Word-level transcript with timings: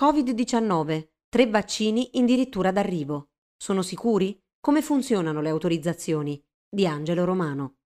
Covid-19. 0.00 1.08
Tre 1.28 1.46
vaccini 1.48 2.08
addirittura 2.14 2.70
d'arrivo. 2.70 3.30
Sono 3.56 3.82
sicuri? 3.82 4.40
Come 4.60 4.80
funzionano 4.80 5.40
le 5.40 5.48
autorizzazioni? 5.48 6.40
Di 6.68 6.86
Angelo 6.86 7.24
Romano. 7.24 7.78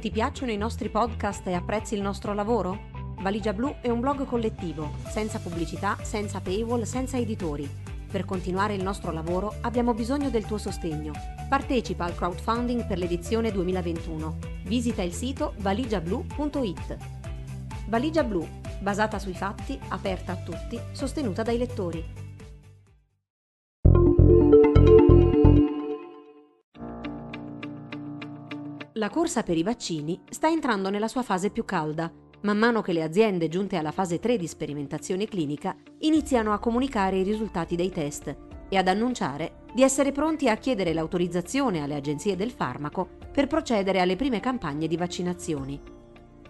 Ti 0.00 0.10
piacciono 0.10 0.52
i 0.52 0.56
nostri 0.56 0.88
podcast 0.88 1.46
e 1.48 1.52
apprezzi 1.52 1.96
il 1.96 2.00
nostro 2.00 2.32
lavoro? 2.32 2.88
Valigia 3.20 3.52
Blu 3.52 3.76
è 3.82 3.90
un 3.90 4.00
blog 4.00 4.24
collettivo, 4.24 4.94
senza 5.10 5.38
pubblicità, 5.38 5.98
senza 6.02 6.40
paywall, 6.40 6.84
senza 6.84 7.18
editori. 7.18 7.68
Per 8.10 8.24
continuare 8.24 8.72
il 8.72 8.82
nostro 8.82 9.12
lavoro 9.12 9.56
abbiamo 9.60 9.92
bisogno 9.92 10.30
del 10.30 10.46
tuo 10.46 10.56
sostegno. 10.56 11.12
Partecipa 11.46 12.06
al 12.06 12.14
crowdfunding 12.14 12.86
per 12.86 12.96
l'edizione 12.96 13.52
2021. 13.52 14.38
Visita 14.64 15.02
il 15.02 15.12
sito 15.12 15.52
valigiablu.it. 15.58 16.96
Valigia 17.88 18.24
Blu 18.24 18.48
basata 18.80 19.18
sui 19.18 19.34
fatti, 19.34 19.78
aperta 19.88 20.32
a 20.32 20.36
tutti, 20.36 20.78
sostenuta 20.92 21.42
dai 21.42 21.58
lettori. 21.58 22.26
La 28.98 29.10
corsa 29.10 29.44
per 29.44 29.56
i 29.56 29.62
vaccini 29.62 30.20
sta 30.28 30.48
entrando 30.48 30.90
nella 30.90 31.06
sua 31.06 31.22
fase 31.22 31.50
più 31.50 31.64
calda, 31.64 32.10
man 32.40 32.58
mano 32.58 32.82
che 32.82 32.92
le 32.92 33.02
aziende 33.04 33.48
giunte 33.48 33.76
alla 33.76 33.92
fase 33.92 34.18
3 34.18 34.36
di 34.36 34.46
sperimentazione 34.46 35.26
clinica 35.26 35.76
iniziano 36.00 36.52
a 36.52 36.58
comunicare 36.58 37.18
i 37.18 37.22
risultati 37.22 37.76
dei 37.76 37.90
test 37.90 38.36
e 38.68 38.76
ad 38.76 38.88
annunciare 38.88 39.64
di 39.72 39.82
essere 39.82 40.12
pronti 40.12 40.48
a 40.48 40.56
chiedere 40.56 40.92
l'autorizzazione 40.92 41.80
alle 41.80 41.94
agenzie 41.94 42.34
del 42.34 42.50
farmaco 42.50 43.08
per 43.32 43.46
procedere 43.46 44.00
alle 44.00 44.16
prime 44.16 44.40
campagne 44.40 44.86
di 44.86 44.96
vaccinazioni. 44.96 45.97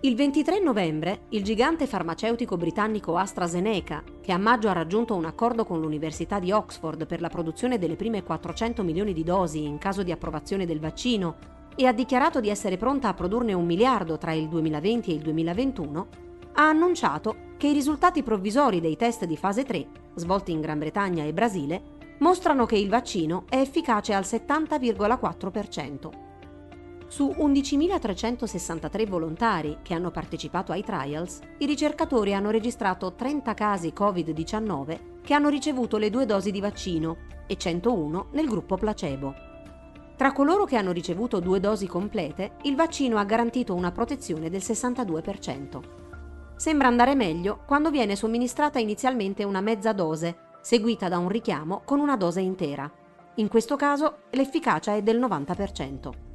Il 0.03 0.15
23 0.15 0.61
novembre 0.61 1.23
il 1.31 1.43
gigante 1.43 1.89
farmaceutico 1.89 2.57
britannico 2.57 3.17
AstraZeneca, 3.17 4.05
che 4.21 4.31
a 4.31 4.39
maggio 4.39 4.69
ha 4.69 4.73
raggiunto 4.73 5.17
un 5.17 5.25
accordo 5.25 5.65
con 5.65 5.81
l'Università 5.81 6.39
di 6.39 6.53
Oxford 6.53 7.05
per 7.05 7.21
la 7.21 7.29
produzione 7.29 7.79
delle 7.79 7.97
prime 7.97 8.23
400 8.23 8.85
milioni 8.85 9.13
di 9.13 9.25
dosi 9.25 9.65
in 9.65 9.77
caso 9.79 10.05
di 10.05 10.13
approvazione 10.13 10.67
del 10.67 10.79
vaccino 10.79 11.35
e 11.75 11.87
ha 11.87 11.93
dichiarato 11.93 12.39
di 12.39 12.49
essere 12.49 12.77
pronta 12.77 13.09
a 13.09 13.15
produrne 13.15 13.55
un 13.55 13.67
miliardo 13.67 14.19
tra 14.19 14.33
il 14.33 14.47
2020 14.47 15.11
e 15.11 15.15
il 15.15 15.21
2021, 15.21 16.07
ha 16.53 16.69
annunciato 16.69 17.35
che 17.57 17.67
i 17.67 17.73
risultati 17.73 18.23
provvisori 18.23 18.81
dei 18.81 18.95
test 18.95 19.25
di 19.25 19.37
fase 19.37 19.65
3, 19.65 19.85
svolti 20.15 20.53
in 20.53 20.61
Gran 20.61 20.79
Bretagna 20.79 21.25
e 21.25 21.33
Brasile, 21.33 21.83
mostrano 22.19 22.67
che 22.67 22.77
il 22.77 22.89
vaccino 22.89 23.47
è 23.49 23.57
efficace 23.57 24.15
al 24.15 24.23
70,4%. 24.23 26.28
Su 27.09 27.35
11.363 27.39 29.09
volontari 29.09 29.79
che 29.81 29.95
hanno 29.95 30.11
partecipato 30.11 30.73
ai 30.73 30.85
trials, 30.85 31.41
i 31.57 31.65
ricercatori 31.65 32.35
hanno 32.35 32.51
registrato 32.51 33.15
30 33.15 33.55
casi 33.55 33.95
Covid-19 33.97 34.99
che 35.23 35.33
hanno 35.33 35.49
ricevuto 35.49 35.97
le 35.97 36.11
due 36.11 36.27
dosi 36.27 36.51
di 36.51 36.61
vaccino 36.61 37.17
e 37.47 37.57
101 37.57 38.27
nel 38.33 38.47
gruppo 38.47 38.77
placebo. 38.77 39.35
Tra 40.17 40.33
coloro 40.33 40.67
che 40.67 40.77
hanno 40.77 40.93
ricevuto 40.93 41.41
due 41.41 41.61
dosi 41.61 41.87
complete, 41.87 42.57
il 42.65 42.77
vaccino 42.77 43.17
ha 43.17 43.25
garantito 43.25 43.75
una 43.75 43.91
protezione 43.91 44.51
del 44.51 44.61
62%. 44.61 45.81
Sembra 46.57 46.89
andare 46.89 47.15
meglio 47.15 47.61
quando 47.67 47.91
viene 47.91 48.17
somministrata 48.17 48.79
inizialmente 48.79 49.45
una 49.45 49.63
mezza 49.63 49.95
dose, 49.95 50.37
seguita 50.61 51.09
da 51.09 51.17
un 51.17 51.29
richiamo 51.29 51.81
con 51.87 52.01
una 52.01 52.19
dose 52.19 52.43
intera. 52.43 52.91
In 53.37 53.49
questo 53.49 53.77
caso 53.77 54.25
l'efficacia 54.33 54.95
è 54.95 55.03
del 55.03 55.19
90%. 55.19 56.28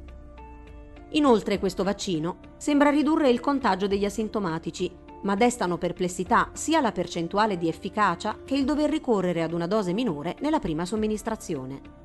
Inoltre 1.14 1.58
questo 1.58 1.84
vaccino 1.84 2.38
sembra 2.56 2.90
ridurre 2.90 3.30
il 3.30 3.38
contagio 3.38 3.86
degli 3.86 4.04
asintomatici, 4.04 4.90
ma 5.22 5.36
destano 5.36 5.78
perplessità 5.78 6.50
sia 6.52 6.80
la 6.80 6.92
percentuale 6.92 7.56
di 7.56 7.68
efficacia 7.68 8.38
che 8.44 8.56
il 8.56 8.64
dover 8.64 8.90
ricorrere 8.90 9.42
ad 9.42 9.52
una 9.52 9.68
dose 9.68 9.92
minore 9.92 10.36
nella 10.40 10.58
prima 10.58 10.84
somministrazione. 10.84 12.02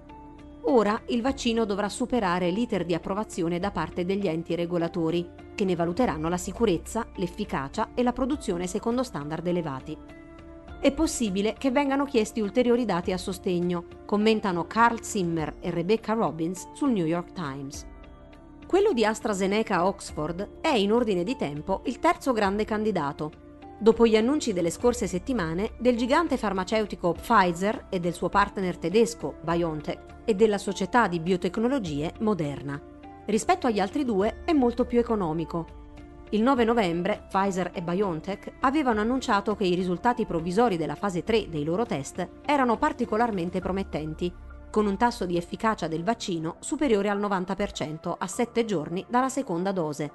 Ora 0.63 1.01
il 1.07 1.23
vaccino 1.23 1.66
dovrà 1.66 1.89
superare 1.89 2.51
l'iter 2.51 2.85
di 2.85 2.94
approvazione 2.94 3.57
da 3.59 3.72
parte 3.72 4.06
degli 4.06 4.28
enti 4.28 4.53
regolatori, 4.53 5.28
che 5.56 5.66
ne 5.66 5.75
valuteranno 5.75 6.29
la 6.29 6.38
sicurezza, 6.38 7.07
l'efficacia 7.16 7.89
e 7.95 8.03
la 8.03 8.13
produzione 8.13 8.67
secondo 8.67 9.01
standard 9.01 9.45
elevati. 9.47 9.97
È 10.79 10.91
possibile 10.94 11.56
che 11.57 11.72
vengano 11.72 12.06
chiesti 12.06 12.41
ulteriori 12.41 12.85
dati 12.85 13.12
a 13.12 13.17
sostegno, 13.17 13.85
commentano 14.06 14.67
Carl 14.67 15.01
Zimmer 15.01 15.56
e 15.59 15.72
Rebecca 15.72 16.13
Robbins 16.13 16.69
sul 16.73 16.91
New 16.91 17.06
York 17.06 17.31
Times. 17.31 17.85
Quello 18.69 18.94
di 18.94 19.03
AstraZeneca 19.03 19.88
Oxford 19.88 20.62
è 20.62 20.68
in 20.68 20.91
ordine 20.91 21.24
di 21.24 21.35
tempo 21.35 21.81
il 21.85 21.97
terzo 21.97 22.34
grande 22.34 22.66
candidato, 22.66 23.31
dopo 23.80 24.06
gli 24.06 24.16
annunci 24.16 24.53
delle 24.53 24.69
scorse 24.69 25.07
settimane 25.07 25.72
del 25.80 25.97
gigante 25.97 26.38
farmaceutico 26.38 27.13
Pfizer 27.13 27.88
e 27.90 28.00
del 28.00 28.13
suo 28.13 28.30
partner 28.30 28.78
tedesco 28.78 29.38
BioNTech 29.41 30.18
e 30.24 30.35
della 30.35 30.59
società 30.59 31.07
di 31.07 31.19
biotecnologie 31.19 32.13
Moderna. 32.19 32.80
Rispetto 33.25 33.66
agli 33.66 33.80
altri 33.80 34.06
due 34.06 34.44
è 34.46 34.53
molto 34.53 34.86
più 34.86 35.00
economico. 35.00 35.66
Il 36.30 36.44
9 36.44 36.63
novembre 36.63 37.25
Pfizer 37.28 37.72
e 37.74 37.81
BioNTech 37.81 38.51
avevano 38.59 39.01
annunciato 39.01 39.56
che 39.56 39.63
i 39.63 39.74
risultati 39.74 40.28
provvisori 40.28 40.78
della 40.78 40.94
fase 40.94 41.24
3 41.24 41.50
dei 41.50 41.63
loro 41.63 41.88
test 41.88 42.24
erano 42.46 42.78
particolarmente 42.78 43.62
promettenti 43.62 44.31
con 44.69 44.85
un 44.85 44.97
tasso 44.97 45.25
di 45.25 45.38
efficacia 45.38 45.88
del 45.88 46.03
vaccino 46.03 46.57
superiore 46.59 47.09
al 47.09 47.19
90% 47.19 48.16
a 48.18 48.28
7 48.28 48.66
giorni 48.66 49.06
dalla 49.07 49.30
seconda 49.30 49.72
dose. 49.72 50.12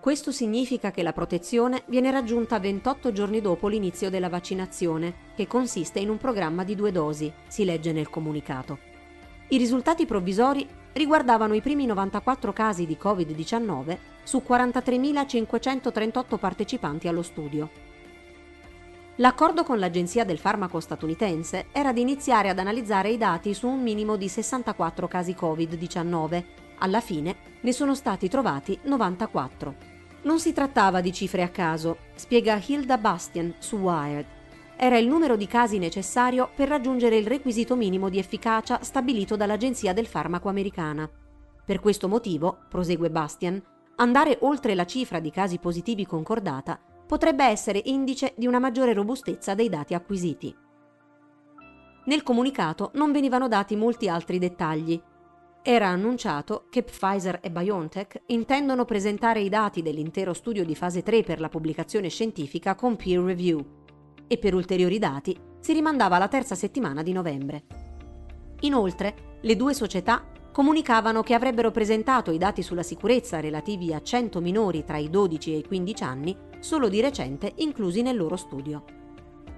Questo 0.00 0.30
significa 0.30 0.90
che 0.92 1.02
la 1.02 1.12
protezione 1.12 1.82
viene 1.86 2.10
raggiunta 2.10 2.60
28 2.60 3.12
giorni 3.12 3.40
dopo 3.40 3.66
l'inizio 3.66 4.08
della 4.08 4.28
vaccinazione, 4.28 5.32
che 5.34 5.46
consiste 5.46 5.98
in 5.98 6.10
un 6.10 6.18
programma 6.18 6.62
di 6.62 6.76
due 6.76 6.92
dosi, 6.92 7.32
si 7.48 7.64
legge 7.64 7.92
nel 7.92 8.08
comunicato. 8.08 8.78
I 9.48 9.58
risultati 9.58 10.06
provvisori 10.06 10.66
riguardavano 10.92 11.54
i 11.54 11.60
primi 11.60 11.86
94 11.86 12.52
casi 12.52 12.86
di 12.86 12.96
Covid-19 13.00 13.98
su 14.22 14.42
43.538 14.46 16.38
partecipanti 16.38 17.08
allo 17.08 17.22
studio. 17.22 17.70
L'accordo 19.18 19.64
con 19.64 19.78
l'Agenzia 19.78 20.26
del 20.26 20.36
farmaco 20.36 20.78
statunitense 20.78 21.68
era 21.72 21.94
di 21.94 22.02
iniziare 22.02 22.50
ad 22.50 22.58
analizzare 22.58 23.08
i 23.08 23.16
dati 23.16 23.54
su 23.54 23.66
un 23.66 23.82
minimo 23.82 24.16
di 24.16 24.28
64 24.28 25.08
casi 25.08 25.32
Covid-19. 25.32 26.44
Alla 26.80 27.00
fine 27.00 27.36
ne 27.62 27.72
sono 27.72 27.94
stati 27.94 28.28
trovati 28.28 28.78
94. 28.82 29.74
Non 30.24 30.38
si 30.38 30.52
trattava 30.52 31.00
di 31.00 31.14
cifre 31.14 31.42
a 31.42 31.48
caso, 31.48 31.96
spiega 32.14 32.60
Hilda 32.62 32.98
Bastian 32.98 33.54
su 33.58 33.76
Wired. 33.76 34.26
Era 34.76 34.98
il 34.98 35.06
numero 35.08 35.36
di 35.36 35.46
casi 35.46 35.78
necessario 35.78 36.50
per 36.54 36.68
raggiungere 36.68 37.16
il 37.16 37.26
requisito 37.26 37.74
minimo 37.74 38.10
di 38.10 38.18
efficacia 38.18 38.82
stabilito 38.82 39.34
dall'Agenzia 39.34 39.94
del 39.94 40.06
farmaco 40.06 40.50
americana. 40.50 41.08
Per 41.64 41.80
questo 41.80 42.06
motivo, 42.06 42.58
prosegue 42.68 43.08
Bastian, 43.08 43.62
andare 43.96 44.36
oltre 44.42 44.74
la 44.74 44.84
cifra 44.84 45.20
di 45.20 45.30
casi 45.30 45.56
positivi 45.58 46.04
concordata 46.04 46.78
potrebbe 47.06 47.44
essere 47.44 47.80
indice 47.84 48.34
di 48.36 48.46
una 48.46 48.58
maggiore 48.58 48.92
robustezza 48.92 49.54
dei 49.54 49.68
dati 49.68 49.94
acquisiti. 49.94 50.54
Nel 52.06 52.22
comunicato 52.22 52.90
non 52.94 53.12
venivano 53.12 53.48
dati 53.48 53.76
molti 53.76 54.08
altri 54.08 54.38
dettagli. 54.38 55.00
Era 55.62 55.88
annunciato 55.88 56.66
che 56.70 56.84
Pfizer 56.84 57.40
e 57.42 57.50
BioNTech 57.50 58.22
intendono 58.26 58.84
presentare 58.84 59.40
i 59.40 59.48
dati 59.48 59.82
dell'intero 59.82 60.32
studio 60.32 60.64
di 60.64 60.76
fase 60.76 61.02
3 61.02 61.22
per 61.24 61.40
la 61.40 61.48
pubblicazione 61.48 62.08
scientifica 62.08 62.76
con 62.76 62.94
peer 62.94 63.20
review 63.20 63.64
e 64.28 64.38
per 64.38 64.54
ulteriori 64.54 64.98
dati 64.98 65.36
si 65.58 65.72
rimandava 65.72 66.16
alla 66.16 66.28
terza 66.28 66.54
settimana 66.54 67.02
di 67.02 67.12
novembre. 67.12 67.64
Inoltre, 68.60 69.38
le 69.40 69.56
due 69.56 69.74
società 69.74 70.24
comunicavano 70.56 71.22
che 71.22 71.34
avrebbero 71.34 71.70
presentato 71.70 72.30
i 72.30 72.38
dati 72.38 72.62
sulla 72.62 72.82
sicurezza 72.82 73.40
relativi 73.40 73.92
a 73.92 74.00
100 74.00 74.40
minori 74.40 74.84
tra 74.84 74.96
i 74.96 75.10
12 75.10 75.52
e 75.52 75.58
i 75.58 75.66
15 75.66 76.02
anni 76.02 76.34
solo 76.60 76.88
di 76.88 77.02
recente 77.02 77.52
inclusi 77.56 78.00
nel 78.00 78.16
loro 78.16 78.36
studio. 78.36 78.82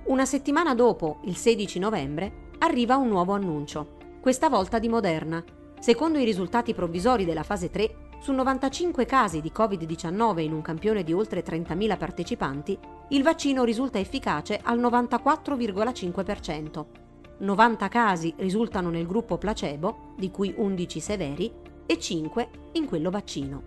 Una 0.07 0.25
settimana 0.25 0.75
dopo, 0.75 1.21
il 1.27 1.37
16 1.37 1.79
novembre, 1.79 2.49
arriva 2.59 2.97
un 2.97 3.07
nuovo 3.07 3.33
annuncio, 3.33 3.97
questa 4.21 4.49
volta 4.49 4.81
di 4.81 4.89
Moderna. 4.89 5.41
Secondo 5.79 6.19
i 6.19 6.25
risultati 6.25 6.75
provvisori 6.75 7.25
della 7.25 7.45
fase 7.45 7.71
3, 7.71 8.09
su 8.19 8.33
95 8.33 9.05
casi 9.05 9.41
di 9.41 9.53
Covid-19 9.55 10.41
in 10.41 10.53
un 10.53 10.63
campione 10.63 11.05
di 11.05 11.13
oltre 11.13 11.45
30.000 11.45 11.97
partecipanti, 11.97 12.77
il 13.11 13.23
vaccino 13.23 13.63
risulta 13.63 14.01
efficace 14.01 14.59
al 14.61 14.81
94,5%. 14.81 17.08
90 17.39 17.89
casi 17.89 18.35
risultano 18.37 18.91
nel 18.91 19.07
gruppo 19.07 19.39
placebo, 19.39 20.15
di 20.17 20.31
cui 20.31 20.53
11 20.57 21.01
severi, 21.01 21.53
e 21.87 21.99
5 21.99 22.49
in 22.73 22.87
quello 22.87 23.11
vaccino. 23.11 23.63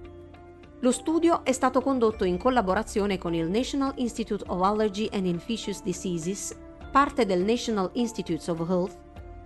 Lo 0.79 0.91
studio 0.91 1.43
è 1.43 1.51
stato 1.51 1.81
condotto 1.81 2.23
in 2.23 2.37
collaborazione 2.37 3.17
con 3.17 3.33
il 3.33 3.47
National 3.47 3.93
Institute 3.97 4.43
of 4.47 4.61
Allergy 4.61 5.07
and 5.11 5.25
Infectious 5.25 5.81
Diseases, 5.83 6.57
parte 6.91 7.25
del 7.25 7.43
National 7.43 7.89
Institutes 7.93 8.47
of 8.47 8.59
Health, 8.67 8.97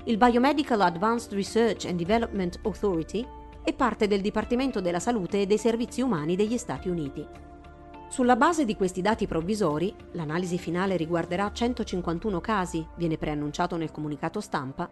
il 0.05 0.17
Biomedical 0.17 0.81
Advanced 0.81 1.33
Research 1.33 1.85
and 1.85 1.97
Development 1.97 2.59
Authority 2.63 3.25
e 3.63 3.73
parte 3.73 4.07
del 4.07 4.21
Dipartimento 4.21 4.79
della 4.79 4.99
Salute 4.99 5.41
e 5.41 5.45
dei 5.45 5.57
Servizi 5.57 6.01
Umani 6.01 6.35
degli 6.35 6.57
Stati 6.57 6.89
Uniti. 6.89 7.25
Sulla 8.07 8.35
base 8.35 8.65
di 8.65 8.75
questi 8.75 9.01
dati 9.01 9.27
provvisori, 9.27 9.93
l'analisi 10.11 10.57
finale 10.57 10.95
riguarderà 10.95 11.51
151 11.51 12.39
casi, 12.39 12.85
viene 12.95 13.17
preannunciato 13.17 13.75
nel 13.77 13.91
comunicato 13.91 14.39
stampa, 14.39 14.89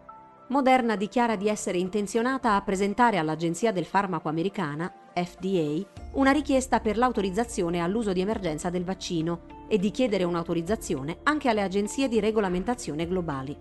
Moderna 0.48 0.94
dichiara 0.94 1.36
di 1.36 1.48
essere 1.48 1.78
intenzionata 1.78 2.54
a 2.54 2.60
presentare 2.60 3.16
all'Agenzia 3.16 3.72
del 3.72 3.86
Farmaco 3.86 4.28
Americana, 4.28 4.92
FDA, 5.14 5.82
una 6.12 6.32
richiesta 6.32 6.80
per 6.80 6.98
l'autorizzazione 6.98 7.80
all'uso 7.80 8.12
di 8.12 8.20
emergenza 8.20 8.68
del 8.68 8.84
vaccino 8.84 9.40
e 9.68 9.78
di 9.78 9.90
chiedere 9.90 10.24
un'autorizzazione 10.24 11.20
anche 11.22 11.48
alle 11.48 11.62
agenzie 11.62 12.08
di 12.08 12.20
regolamentazione 12.20 13.06
globali. 13.06 13.56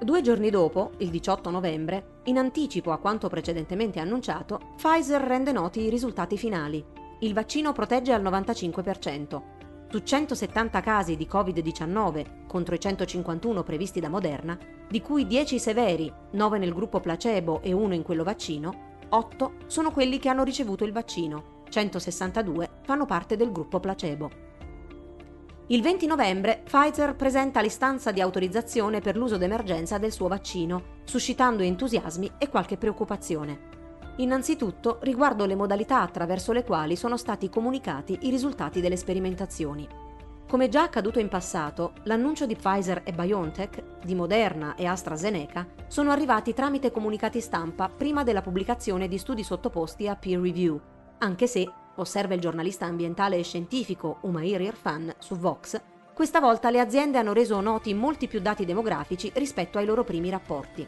Due 0.00 0.20
giorni 0.20 0.50
dopo, 0.50 0.92
il 0.98 1.10
18 1.10 1.50
novembre, 1.50 2.20
in 2.24 2.38
anticipo 2.38 2.92
a 2.92 2.98
quanto 2.98 3.28
precedentemente 3.28 3.98
annunciato, 3.98 4.60
Pfizer 4.76 5.20
rende 5.20 5.50
noti 5.50 5.80
i 5.80 5.90
risultati 5.90 6.38
finali. 6.38 6.84
Il 7.24 7.32
vaccino 7.32 7.72
protegge 7.72 8.12
al 8.12 8.22
95%. 8.22 9.42
Su 9.88 10.02
170 10.02 10.80
casi 10.82 11.16
di 11.16 11.26
Covid-19 11.26 12.46
contro 12.46 12.74
i 12.74 12.78
151 12.78 13.62
previsti 13.62 13.98
da 13.98 14.10
Moderna, 14.10 14.58
di 14.86 15.00
cui 15.00 15.26
10 15.26 15.58
severi, 15.58 16.12
9 16.32 16.58
nel 16.58 16.74
gruppo 16.74 17.00
placebo 17.00 17.62
e 17.62 17.72
1 17.72 17.94
in 17.94 18.02
quello 18.02 18.24
vaccino, 18.24 18.98
8 19.08 19.52
sono 19.68 19.90
quelli 19.90 20.18
che 20.18 20.28
hanno 20.28 20.44
ricevuto 20.44 20.84
il 20.84 20.92
vaccino, 20.92 21.62
162 21.70 22.80
fanno 22.82 23.06
parte 23.06 23.36
del 23.36 23.52
gruppo 23.52 23.80
placebo. 23.80 24.30
Il 25.68 25.80
20 25.80 26.04
novembre 26.04 26.60
Pfizer 26.62 27.16
presenta 27.16 27.62
l'istanza 27.62 28.12
di 28.12 28.20
autorizzazione 28.20 29.00
per 29.00 29.16
l'uso 29.16 29.38
d'emergenza 29.38 29.96
del 29.96 30.12
suo 30.12 30.28
vaccino, 30.28 31.00
suscitando 31.04 31.62
entusiasmi 31.62 32.32
e 32.36 32.50
qualche 32.50 32.76
preoccupazione. 32.76 33.73
Innanzitutto 34.16 34.98
riguardo 35.02 35.44
le 35.44 35.56
modalità 35.56 36.00
attraverso 36.00 36.52
le 36.52 36.62
quali 36.62 36.94
sono 36.94 37.16
stati 37.16 37.48
comunicati 37.48 38.18
i 38.22 38.30
risultati 38.30 38.80
delle 38.80 38.96
sperimentazioni. 38.96 39.88
Come 40.48 40.68
già 40.68 40.82
accaduto 40.82 41.18
in 41.18 41.28
passato, 41.28 41.94
l'annuncio 42.04 42.46
di 42.46 42.54
Pfizer 42.54 43.02
e 43.04 43.12
BioNTech, 43.12 44.04
di 44.04 44.14
Moderna 44.14 44.76
e 44.76 44.86
AstraZeneca 44.86 45.66
sono 45.88 46.12
arrivati 46.12 46.54
tramite 46.54 46.92
comunicati 46.92 47.40
stampa 47.40 47.88
prima 47.88 48.22
della 48.22 48.42
pubblicazione 48.42 49.08
di 49.08 49.18
studi 49.18 49.42
sottoposti 49.42 50.06
a 50.06 50.14
peer 50.14 50.38
review, 50.38 50.80
anche 51.18 51.48
se 51.48 51.68
osserva 51.96 52.34
il 52.34 52.40
giornalista 52.40 52.86
ambientale 52.86 53.36
e 53.36 53.42
scientifico 53.42 54.18
Umair 54.20 54.60
Irfan 54.60 55.12
su 55.18 55.36
Vox, 55.36 55.80
questa 56.14 56.38
volta 56.38 56.70
le 56.70 56.78
aziende 56.78 57.18
hanno 57.18 57.32
reso 57.32 57.60
noti 57.60 57.92
molti 57.94 58.28
più 58.28 58.40
dati 58.40 58.64
demografici 58.64 59.32
rispetto 59.34 59.78
ai 59.78 59.86
loro 59.86 60.04
primi 60.04 60.30
rapporti. 60.30 60.86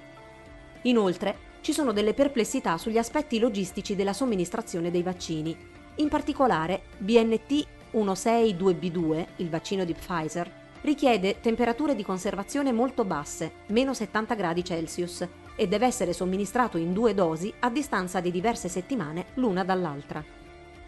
Inoltre, 0.83 1.37
ci 1.67 1.73
sono 1.73 1.91
delle 1.91 2.15
perplessità 2.15 2.79
sugli 2.79 2.97
aspetti 2.97 3.41
logistici 3.41 3.97
della 3.97 4.13
somministrazione 4.13 4.93
dei 4.93 5.03
vaccini. 5.03 5.57
In 5.97 6.09
particolare, 6.09 6.83
BNT 6.99 7.67
162B2, 7.93 9.27
il 9.39 9.51
vaccino 9.51 9.85
di 9.85 9.93
Pfizer, 9.93 10.49
richiede 10.83 11.41
temperature 11.41 11.97
di 11.97 12.05
conservazione 12.05 12.71
molto 12.71 13.05
basse, 13.05 13.51
meno 13.71 13.95
70 13.95 14.37
gradi 14.37 14.63
Celsius, 14.63 15.27
e 15.57 15.67
deve 15.67 15.87
essere 15.87 16.13
somministrato 16.13 16.79
in 16.79 16.93
due 16.93 17.15
dosi 17.15 17.53
a 17.59 17.69
distanza 17.69 18.21
di 18.21 18.31
diverse 18.31 18.69
settimane 18.69 19.27
l'una 19.35 19.65
dall'altra 19.65 20.23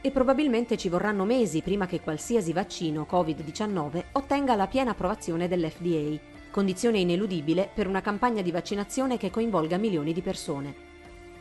e 0.00 0.12
probabilmente 0.12 0.76
ci 0.76 0.88
vorranno 0.88 1.24
mesi 1.24 1.60
prima 1.60 1.86
che 1.86 2.00
qualsiasi 2.00 2.52
vaccino 2.52 3.04
Covid-19 3.10 4.04
ottenga 4.12 4.54
la 4.54 4.68
piena 4.68 4.92
approvazione 4.92 5.48
dell'FDA, 5.48 6.37
condizione 6.50 6.98
ineludibile 6.98 7.70
per 7.74 7.86
una 7.86 8.00
campagna 8.00 8.42
di 8.42 8.50
vaccinazione 8.50 9.16
che 9.16 9.30
coinvolga 9.30 9.76
milioni 9.76 10.12
di 10.12 10.22
persone. 10.22 10.86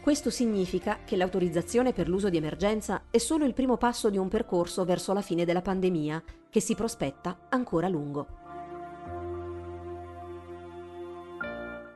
Questo 0.02 0.30
significa 0.30 1.00
che 1.04 1.16
l'autorizzazione 1.16 1.94
per 1.94 2.08
l'uso 2.08 2.30
di 2.30 2.38
emergenza 2.38 3.04
è 3.10 3.18
solo 3.18 3.46
il 3.46 3.54
primo 3.54 3.78
passo 3.78 4.10
di 4.10 4.18
un 4.18 4.30
percorso 4.30 4.86
verso 4.86 5.14
la 5.14 5.22
fine 5.22 5.46
della 5.46 5.62
pandemia, 5.62 6.24
che 6.50 6.60
si 6.60 6.76
prospetta 6.76 7.38
ancora 7.50 7.88
lungo. 7.88 8.28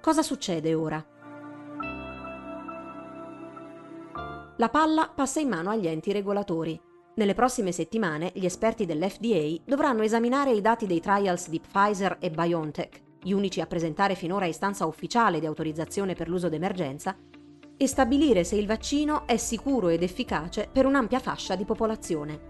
Cosa 0.01 0.23
succede 0.23 0.73
ora? 0.73 1.05
la 4.61 4.69
palla 4.69 5.09
passa 5.13 5.39
in 5.39 5.49
mano 5.49 5.71
agli 5.71 5.87
enti 5.87 6.11
regolatori. 6.11 6.79
Nelle 7.13 7.33
prossime 7.33 7.73
settimane 7.73 8.31
gli 8.33 8.45
esperti 8.45 8.85
dell'FDA 8.85 9.63
dovranno 9.65 10.01
esaminare 10.01 10.53
i 10.53 10.61
dati 10.61 10.87
dei 10.87 11.01
trials 11.01 11.49
di 11.49 11.59
Pfizer 11.59 12.17
e 12.21 12.29
BioNTech, 12.29 13.01
gli 13.21 13.33
unici 13.33 13.59
a 13.59 13.67
presentare 13.67 14.15
finora 14.15 14.45
istanza 14.45 14.85
ufficiale 14.85 15.41
di 15.41 15.45
autorizzazione 15.45 16.13
per 16.13 16.29
l'uso 16.29 16.47
d'emergenza, 16.47 17.15
e 17.75 17.87
stabilire 17.87 18.45
se 18.45 18.55
il 18.55 18.65
vaccino 18.65 19.27
è 19.27 19.35
sicuro 19.35 19.89
ed 19.89 20.03
efficace 20.03 20.69
per 20.71 20.85
un'ampia 20.85 21.19
fascia 21.19 21.55
di 21.55 21.65
popolazione. 21.65 22.49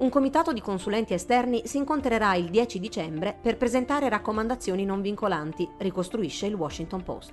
Un 0.00 0.10
comitato 0.10 0.52
di 0.52 0.60
consulenti 0.60 1.14
esterni 1.14 1.62
si 1.66 1.78
incontrerà 1.78 2.34
il 2.34 2.50
10 2.50 2.80
dicembre 2.80 3.38
per 3.40 3.56
presentare 3.56 4.10
raccomandazioni 4.10 4.84
non 4.84 5.00
vincolanti, 5.00 5.66
ricostruisce 5.78 6.46
il 6.46 6.54
Washington 6.54 7.02
Post. 7.02 7.32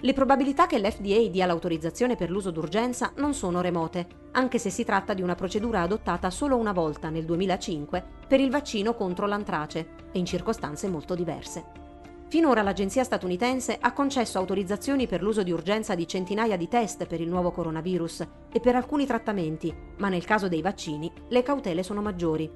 Le 0.00 0.12
probabilità 0.12 0.66
che 0.66 0.78
l'FDA 0.78 1.28
dia 1.28 1.46
l'autorizzazione 1.46 2.16
per 2.16 2.30
l'uso 2.30 2.50
d'urgenza 2.50 3.12
non 3.16 3.32
sono 3.32 3.60
remote, 3.60 4.06
anche 4.32 4.58
se 4.58 4.68
si 4.68 4.84
tratta 4.84 5.14
di 5.14 5.22
una 5.22 5.34
procedura 5.34 5.80
adottata 5.80 6.30
solo 6.30 6.56
una 6.56 6.72
volta 6.72 7.08
nel 7.08 7.24
2005 7.24 8.04
per 8.28 8.40
il 8.40 8.50
vaccino 8.50 8.94
contro 8.94 9.26
l'antrace 9.26 9.88
e 10.12 10.18
in 10.18 10.26
circostanze 10.26 10.88
molto 10.88 11.14
diverse. 11.14 11.82
Finora 12.28 12.62
l'agenzia 12.62 13.04
statunitense 13.04 13.78
ha 13.80 13.92
concesso 13.92 14.38
autorizzazioni 14.38 15.06
per 15.06 15.22
l'uso 15.22 15.42
di 15.42 15.52
urgenza 15.52 15.94
di 15.94 16.06
centinaia 16.08 16.56
di 16.56 16.68
test 16.68 17.06
per 17.06 17.20
il 17.20 17.28
nuovo 17.28 17.52
coronavirus 17.52 18.26
e 18.52 18.60
per 18.60 18.74
alcuni 18.74 19.06
trattamenti, 19.06 19.72
ma 19.98 20.08
nel 20.08 20.24
caso 20.24 20.48
dei 20.48 20.60
vaccini 20.60 21.10
le 21.28 21.42
cautele 21.42 21.82
sono 21.82 22.02
maggiori. 22.02 22.50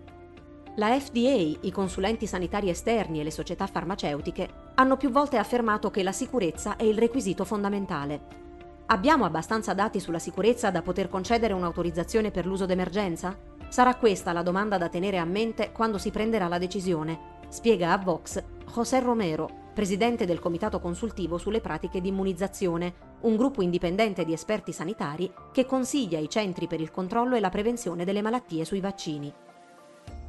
La 0.77 0.99
FDA, 0.99 1.57
i 1.61 1.71
consulenti 1.71 2.27
sanitari 2.27 2.71
esterni 2.71 3.21
e 3.21 3.25
le 3.25 3.31
società 3.31 3.67
farmaceutiche 3.67 4.67
hanno 4.79 4.97
più 4.97 5.11
volte 5.11 5.39
affermato 5.39 5.91
che 5.91 6.05
la 6.05 6.13
sicurezza 6.13 6.77
è 6.77 6.85
il 6.85 6.97
requisito 6.97 7.45
fondamentale. 7.45 8.47
Abbiamo 8.87 9.25
abbastanza 9.25 9.75
dati 9.75 9.99
sulla 9.99 10.21
sicurezza 10.21 10.71
da 10.71 10.83
poter 10.83 11.09
concedere 11.09 11.53
un'autorizzazione 11.53 12.31
per 12.31 12.47
l'uso 12.47 12.65
d'emergenza? 12.65 13.37
Sarà 13.69 13.97
questa 13.97 14.33
la 14.33 14.43
domanda 14.43 14.79
da 14.79 14.89
tenere 14.89 15.19
a 15.19 15.25
mente 15.25 15.73
quando 15.73 15.99
si 15.99 16.11
prenderà 16.11 16.47
la 16.47 16.59
decisione, 16.59 17.19
spiega 17.49 17.93
a 17.93 17.99
Vox 17.99 18.41
José 18.73 19.01
Romero, 19.01 19.67
presidente 19.75 20.27
del 20.27 20.39
Comitato 20.39 20.79
Consultivo 20.79 21.39
sulle 21.39 21.61
pratiche 21.61 22.01
di 22.01 22.09
immunizzazione, 22.09 22.95
un 23.23 23.37
gruppo 23.37 23.63
indipendente 23.63 24.25
di 24.25 24.33
esperti 24.33 24.73
sanitari 24.73 25.31
che 25.53 25.67
consiglia 25.67 26.21
i 26.21 26.29
centri 26.29 26.69
per 26.69 26.81
il 26.81 26.93
controllo 26.93 27.35
e 27.35 27.41
la 27.41 27.51
prevenzione 27.51 28.05
delle 28.05 28.23
malattie 28.23 28.65
sui 28.65 28.81
vaccini. 28.81 29.33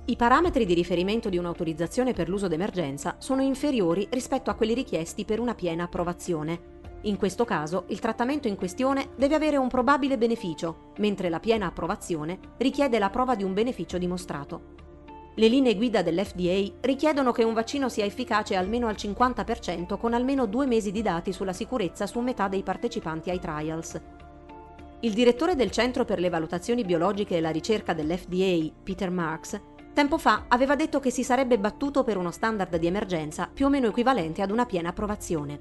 I 0.10 0.16
parametri 0.16 0.66
di 0.66 0.74
riferimento 0.74 1.30
di 1.30 1.38
un'autorizzazione 1.38 2.14
per 2.14 2.30
l'uso 2.30 2.48
d'emergenza 2.48 3.18
sono 3.20 3.44
inferiori 3.44 4.08
rispetto 4.10 4.50
a 4.50 4.56
quelli 4.56 4.74
richiesti 4.74 5.24
per 5.24 5.40
una 5.40 5.54
piena 5.54 5.84
approvazione. 5.84 6.78
In 7.02 7.16
questo 7.16 7.46
caso 7.46 7.84
il 7.90 8.00
trattamento 8.00 8.48
in 8.48 8.56
questione 8.56 9.10
deve 9.16 9.36
avere 9.36 9.58
un 9.58 9.68
probabile 9.68 10.18
beneficio, 10.18 10.94
mentre 10.98 11.30
la 11.30 11.40
piena 11.40 11.68
approvazione 11.68 12.40
richiede 12.58 12.98
la 12.98 13.12
prova 13.12 13.36
di 13.36 13.44
un 13.44 13.54
beneficio 13.54 14.00
dimostrato. 14.00 14.78
Le 15.36 15.48
linee 15.48 15.76
guida 15.76 16.02
dell'FDA 16.02 16.78
richiedono 16.82 17.32
che 17.32 17.44
un 17.44 17.54
vaccino 17.54 17.88
sia 17.88 18.06
efficace 18.06 18.56
almeno 18.56 18.88
al 18.88 18.96
50% 18.96 19.96
con 20.00 20.16
almeno 20.16 20.48
due 20.48 20.66
mesi 20.66 20.92
di 20.92 21.04
dati 21.04 21.32
sulla 21.32 21.54
sicurezza 21.54 22.08
su 22.08 22.20
metà 22.22 22.48
dei 22.48 22.64
partecipanti 22.64 23.30
ai 23.30 23.40
trials. 23.40 24.02
Il 25.02 25.14
direttore 25.14 25.56
del 25.56 25.70
Centro 25.70 26.04
per 26.04 26.20
le 26.20 26.30
valutazioni 26.30 26.84
biologiche 26.84 27.38
e 27.38 27.42
la 27.42 27.52
ricerca 27.52 27.94
dell'FDA, 27.94 28.72
Peter 28.84 29.12
Marks, 29.12 29.62
Tempo 30.00 30.18
fa 30.18 30.46
aveva 30.48 30.78
detto 30.78 31.02
che 31.02 31.12
si 31.12 31.26
sarebbe 31.26 31.60
battuto 31.60 32.06
per 32.06 32.16
uno 32.16 32.32
standard 32.32 32.74
di 32.78 32.88
emergenza 32.88 33.50
più 33.54 33.66
o 33.66 33.70
meno 33.70 33.88
equivalente 33.88 34.42
ad 34.42 34.50
una 34.50 34.66
piena 34.66 34.92
approvazione. 34.92 35.60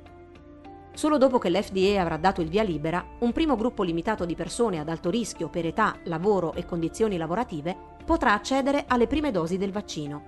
Solo 0.93 1.19
dopo 1.19 1.39
che 1.39 1.51
l'FDA 1.51 2.01
avrà 2.01 2.19
dato 2.19 2.41
il 2.41 2.49
via 2.49 2.63
libera, 2.63 3.05
un 3.19 3.33
primo 3.33 3.57
gruppo 3.57 3.83
limitato 3.83 4.25
di 4.25 4.37
persone 4.37 4.79
ad 4.79 4.89
alto 4.89 5.11
rischio 5.11 5.49
per 5.49 5.67
età, 5.67 5.99
lavoro 6.05 6.53
e 6.55 6.65
condizioni 6.65 7.17
lavorative 7.17 7.77
potrà 8.05 8.35
accedere 8.35 8.85
alle 8.87 9.09
prime 9.09 9.33
dosi 9.33 9.59
del 9.59 9.73
vaccino. 9.73 10.23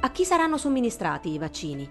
A 0.00 0.10
chi 0.10 0.26
saranno 0.26 0.58
somministrati 0.58 1.30
i 1.30 1.38
vaccini? 1.38 1.90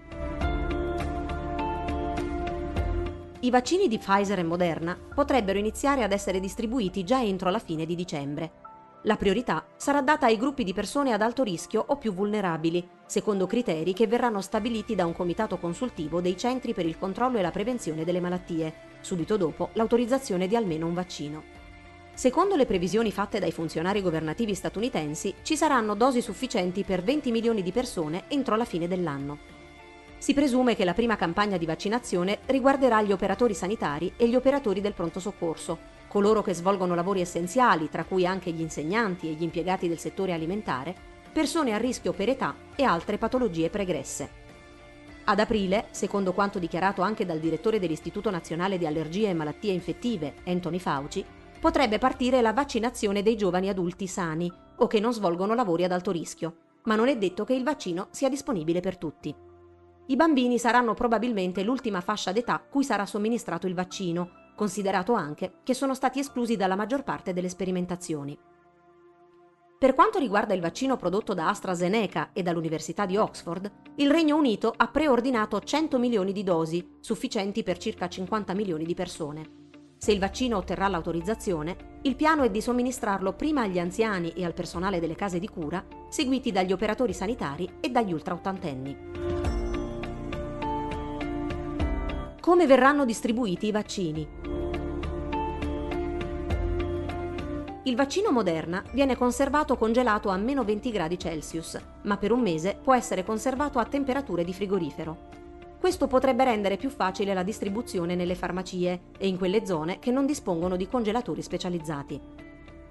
I 3.39 3.49
vaccini 3.49 3.87
di 3.87 3.97
Pfizer 3.97 4.37
e 4.37 4.43
Moderna 4.43 4.95
potrebbero 5.15 5.57
iniziare 5.57 6.03
ad 6.03 6.11
essere 6.11 6.39
distribuiti 6.39 7.03
già 7.03 7.23
entro 7.23 7.49
la 7.49 7.59
fine 7.59 7.87
di 7.87 7.95
dicembre. 7.95 8.64
La 9.05 9.17
priorità 9.17 9.63
sarà 9.77 10.01
data 10.01 10.25
ai 10.25 10.35
gruppi 10.35 10.63
di 10.63 10.73
persone 10.73 11.13
ad 11.13 11.21
alto 11.21 11.43
rischio 11.43 11.83
o 11.89 11.95
più 11.97 12.11
vulnerabili, 12.11 12.87
secondo 13.05 13.45
criteri 13.45 13.93
che 13.93 14.07
verranno 14.07 14.41
stabiliti 14.41 14.95
da 14.95 15.05
un 15.05 15.13
comitato 15.13 15.59
consultivo 15.59 16.21
dei 16.21 16.35
centri 16.35 16.73
per 16.73 16.87
il 16.87 16.97
controllo 16.97 17.37
e 17.37 17.43
la 17.43 17.51
prevenzione 17.51 18.03
delle 18.03 18.19
malattie, 18.19 18.73
subito 19.01 19.37
dopo 19.37 19.69
l'autorizzazione 19.73 20.47
di 20.47 20.55
almeno 20.55 20.87
un 20.87 20.95
vaccino. 20.95 21.43
Secondo 22.15 22.55
le 22.55 22.65
previsioni 22.65 23.11
fatte 23.11 23.37
dai 23.37 23.51
funzionari 23.51 24.01
governativi 24.01 24.55
statunitensi, 24.55 25.35
ci 25.43 25.55
saranno 25.55 25.93
dosi 25.93 26.23
sufficienti 26.23 26.83
per 26.83 27.03
20 27.03 27.29
milioni 27.29 27.61
di 27.61 27.71
persone 27.71 28.23
entro 28.29 28.55
la 28.55 28.65
fine 28.65 28.87
dell'anno. 28.87 29.37
Si 30.17 30.33
presume 30.33 30.75
che 30.75 30.83
la 30.83 30.95
prima 30.95 31.15
campagna 31.15 31.57
di 31.57 31.67
vaccinazione 31.67 32.39
riguarderà 32.47 33.03
gli 33.03 33.11
operatori 33.11 33.53
sanitari 33.53 34.13
e 34.17 34.27
gli 34.27 34.35
operatori 34.35 34.81
del 34.81 34.93
pronto 34.93 35.19
soccorso, 35.19 35.93
coloro 36.15 36.41
che 36.41 36.53
svolgono 36.53 36.95
lavori 36.95 37.19
essenziali, 37.19 37.89
tra 37.89 38.05
cui 38.05 38.25
anche 38.25 38.49
gli 38.51 38.61
insegnanti 38.61 39.27
e 39.27 39.33
gli 39.33 39.43
impiegati 39.43 39.89
del 39.89 39.99
settore 39.99 40.31
alimentare, 40.31 40.95
persone 41.33 41.73
a 41.73 41.77
rischio 41.77 42.13
per 42.13 42.29
età 42.29 42.55
e 42.73 42.83
altre 42.83 43.17
patologie 43.17 43.69
pregresse. 43.69 44.29
Ad 45.25 45.39
aprile, 45.39 45.87
secondo 45.91 46.31
quanto 46.31 46.57
dichiarato 46.57 47.01
anche 47.01 47.25
dal 47.25 47.39
direttore 47.39 47.79
dell'Istituto 47.79 48.29
Nazionale 48.29 48.77
di 48.77 48.85
Allergie 48.85 49.27
e 49.27 49.33
Malattie 49.33 49.73
Infettive, 49.73 50.35
Anthony 50.45 50.79
Fauci, 50.79 51.25
potrebbe 51.59 51.97
partire 51.97 52.39
la 52.39 52.53
vaccinazione 52.53 53.21
dei 53.21 53.35
giovani 53.35 53.67
adulti 53.67 54.07
sani 54.07 54.49
o 54.77 54.87
che 54.87 55.01
non 55.01 55.11
svolgono 55.11 55.53
lavori 55.53 55.83
ad 55.83 55.91
alto 55.91 56.11
rischio, 56.11 56.55
ma 56.83 56.95
non 56.95 57.09
è 57.09 57.17
detto 57.17 57.43
che 57.43 57.55
il 57.55 57.65
vaccino 57.65 58.07
sia 58.11 58.29
disponibile 58.29 58.79
per 58.79 58.97
tutti. 58.97 59.35
I 60.05 60.15
bambini 60.15 60.59
saranno 60.59 60.93
probabilmente 60.93 61.61
l'ultima 61.61 61.99
fascia 61.99 62.31
d'età 62.31 62.65
cui 62.69 62.85
sarà 62.85 63.05
somministrato 63.05 63.67
il 63.67 63.73
vaccino, 63.73 64.44
considerato 64.55 65.13
anche 65.13 65.59
che 65.63 65.73
sono 65.73 65.93
stati 65.93 66.19
esclusi 66.19 66.55
dalla 66.55 66.75
maggior 66.75 67.03
parte 67.03 67.33
delle 67.33 67.49
sperimentazioni. 67.49 68.37
Per 69.77 69.93
quanto 69.93 70.17
riguarda 70.19 70.53
il 70.53 70.61
vaccino 70.61 70.95
prodotto 70.95 71.33
da 71.33 71.49
AstraZeneca 71.49 72.29
e 72.33 72.41
dall'Università 72.41 73.05
di 73.05 73.17
Oxford, 73.17 73.69
il 73.97 74.09
Regno 74.09 74.37
Unito 74.37 74.73
ha 74.75 74.87
preordinato 74.87 75.59
100 75.59 75.99
milioni 75.99 76.31
di 76.31 76.43
dosi, 76.43 76.95
sufficienti 77.01 77.61
per 77.61 77.77
circa 77.77 78.07
50 78.07 78.53
milioni 78.53 78.85
di 78.85 78.93
persone. 78.93 79.63
Se 79.97 80.11
il 80.11 80.19
vaccino 80.19 80.57
otterrà 80.57 80.87
l'autorizzazione, 80.87 81.99
il 82.03 82.15
piano 82.15 82.43
è 82.43 82.49
di 82.49 82.61
somministrarlo 82.61 83.33
prima 83.33 83.61
agli 83.61 83.79
anziani 83.79 84.29
e 84.31 84.45
al 84.45 84.53
personale 84.53 84.99
delle 84.99 85.15
case 85.15 85.39
di 85.39 85.47
cura, 85.47 85.85
seguiti 86.09 86.51
dagli 86.51 86.71
operatori 86.71 87.13
sanitari 87.13 87.77
e 87.79 87.89
dagli 87.89 88.13
ultraottantenni. 88.13 89.34
Come 92.45 92.67
verranno 92.67 93.05
distribuiti 93.05 93.65
i 93.65 93.71
vaccini? 93.71 94.27
Il 97.85 97.95
vaccino 97.95 98.29
Moderna 98.29 98.83
viene 98.91 99.15
conservato 99.17 99.75
congelato 99.75 100.29
a 100.29 100.37
meno 100.37 100.63
20 100.63 100.91
gradi 100.91 101.17
Celsius, 101.17 101.81
ma 102.03 102.17
per 102.17 102.31
un 102.31 102.41
mese 102.41 102.77
può 102.79 102.93
essere 102.93 103.23
conservato 103.23 103.79
a 103.79 103.85
temperature 103.85 104.43
di 104.43 104.53
frigorifero. 104.53 105.17
Questo 105.79 106.05
potrebbe 106.05 106.43
rendere 106.43 106.77
più 106.77 106.91
facile 106.91 107.33
la 107.33 107.41
distribuzione 107.41 108.13
nelle 108.13 108.35
farmacie 108.35 109.05
e 109.17 109.27
in 109.27 109.39
quelle 109.39 109.65
zone 109.65 109.97
che 109.97 110.11
non 110.11 110.27
dispongono 110.27 110.75
di 110.75 110.87
congelatori 110.87 111.41
specializzati. 111.41 112.21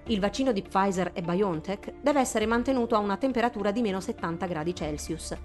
Il 0.07 0.19
vaccino 0.19 0.51
di 0.51 0.63
Pfizer 0.63 1.13
e 1.15 1.23
BioNTech 1.23 2.01
deve 2.03 2.19
essere 2.19 2.47
mantenuto 2.47 2.97
a 2.97 2.99
una 2.99 3.17
temperatura 3.19 3.71
di 3.71 3.83
meno 3.83 4.01
70 4.01 4.47
gradi 4.47 4.75
Celsius. 4.75 5.37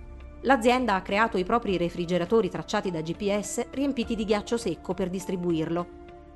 L'azienda 0.43 0.96
ha 0.96 1.01
creato 1.01 1.38
i 1.38 1.43
propri 1.43 1.75
refrigeratori 1.75 2.50
tracciati 2.50 2.89
da 2.91 3.01
GPS 3.01 3.67
riempiti 3.72 4.15
di 4.15 4.24
ghiaccio 4.24 4.55
secco 4.55 4.93
per 4.93 5.10
distribuirlo. 5.10 5.88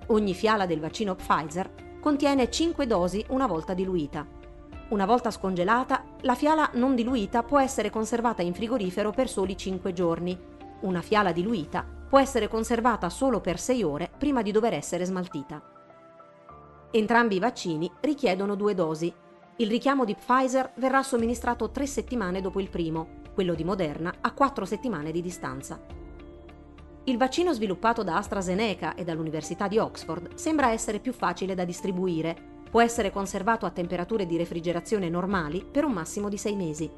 Ogni 0.08 0.34
fiala 0.34 0.66
del 0.66 0.82
vaccino 0.82 1.16
Pfizer 1.16 2.00
contiene 2.02 2.50
5 2.50 2.86
dosi 2.86 3.24
una 3.30 3.48
volta 3.48 3.74
diluita. 3.74 4.28
Una 4.90 5.06
volta 5.06 5.32
scongelata, 5.32 6.04
la 6.22 6.36
fiala 6.36 6.70
non 6.74 6.96
diluita 6.96 7.44
può 7.44 7.60
essere 7.60 7.90
conservata 7.90 8.42
in 8.42 8.54
frigorifero 8.54 9.12
per 9.12 9.30
soli 9.30 9.56
5 9.56 9.94
giorni. 9.94 10.38
Una 10.82 11.02
fiala 11.02 11.32
diluita 11.32 11.86
può 12.10 12.20
essere 12.20 12.50
conservata 12.50 13.10
solo 13.10 13.40
per 13.40 13.58
6 13.58 13.84
ore 13.84 14.12
prima 14.18 14.42
di 14.42 14.52
dover 14.52 14.74
essere 14.74 15.06
smaltita. 15.06 15.62
Entrambi 16.92 17.38
i 17.38 17.40
vaccini 17.40 17.90
richiedono 18.02 18.56
due 18.56 18.76
dosi. 18.76 19.12
Il 19.56 19.70
richiamo 19.70 20.04
di 20.04 20.14
Pfizer 20.14 20.74
verrà 20.76 21.02
somministrato 21.02 21.72
3 21.72 21.88
settimane 21.88 22.42
dopo 22.42 22.60
il 22.60 22.70
primo, 22.70 23.22
quello 23.34 23.56
di 23.56 23.64
Moderna 23.64 24.14
a 24.22 24.32
4 24.32 24.66
settimane 24.66 25.12
di 25.12 25.22
distanza. 25.22 25.80
Il 27.06 27.18
vaccino 27.18 27.52
sviluppato 27.52 28.04
da 28.04 28.16
AstraZeneca 28.16 28.96
e 28.96 29.04
dall'Università 29.04 29.68
di 29.68 29.78
Oxford 29.78 30.36
sembra 30.36 30.72
essere 30.72 31.00
più 31.00 31.12
facile 31.12 31.54
da 31.54 31.66
distribuire. 31.66 32.62
Può 32.70 32.82
essere 32.82 33.12
conservato 33.12 33.66
a 33.66 33.72
temperature 33.72 34.26
di 34.26 34.38
refrigerazione 34.38 35.10
normali 35.10 35.66
per 35.70 35.84
un 35.84 35.92
massimo 35.92 36.30
di 36.30 36.38
sei 36.38 36.56
mesi. 36.56 36.90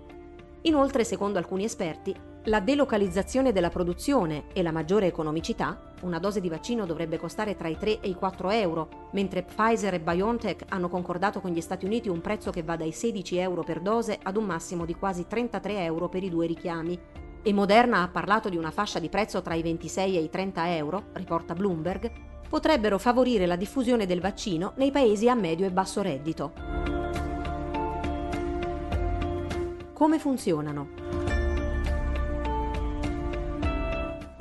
Inoltre, 0.62 1.04
secondo 1.04 1.40
alcuni 1.40 1.64
esperti, 1.64 2.16
la 2.44 2.60
delocalizzazione 2.60 3.52
della 3.52 3.70
produzione 3.70 4.46
e 4.54 4.62
la 4.62 4.72
maggiore 4.72 5.08
economicità, 5.08 5.94
una 6.06 6.20
dose 6.20 6.40
di 6.40 6.50
vaccino 6.50 6.86
dovrebbe 6.86 7.18
costare 7.18 7.56
tra 7.56 7.68
i 7.68 7.78
3 7.78 8.00
e 8.00 8.10
i 8.10 8.14
4 8.14 8.52
euro, 8.52 9.10
mentre 9.12 9.44
Pfizer 9.44 9.96
e 9.96 10.00
BioNTech 10.00 10.66
hanno 10.70 10.88
concordato 10.88 11.42
con 11.42 11.52
gli 11.52 11.62
Stati 11.62 11.86
Uniti 11.86 12.10
un 12.10 12.22
prezzo 12.22 12.52
che 12.52 12.64
va 12.64 12.76
dai 12.76 12.92
16 12.92 13.38
euro 13.38 13.64
per 13.64 13.82
dose 13.82 14.20
ad 14.22 14.38
un 14.38 14.46
massimo 14.46 14.86
di 14.86 14.96
quasi 14.96 15.26
33 15.28 15.84
euro 15.84 16.08
per 16.08 16.24
i 16.24 16.30
due 16.30 16.46
richiami, 16.46 17.00
e 17.42 17.54
Moderna 17.54 18.02
ha 18.02 18.08
parlato 18.08 18.50
di 18.50 18.58
una 18.58 18.72
fascia 18.72 19.00
di 19.00 19.10
prezzo 19.10 19.42
tra 19.42 19.54
i 19.56 19.62
26 19.62 20.18
e 20.18 20.22
i 20.22 20.30
30 20.30 20.76
euro, 20.76 21.06
riporta 21.14 21.54
Bloomberg, 21.54 22.12
potrebbero 22.48 22.98
favorire 22.98 23.46
la 23.46 23.56
diffusione 23.56 24.06
del 24.06 24.22
vaccino 24.22 24.74
nei 24.78 24.92
paesi 24.92 25.28
a 25.28 25.36
medio 25.36 25.66
e 25.66 25.72
basso 25.72 26.02
reddito. 26.02 26.54
Come 29.94 30.20
funzionano? 30.20 31.25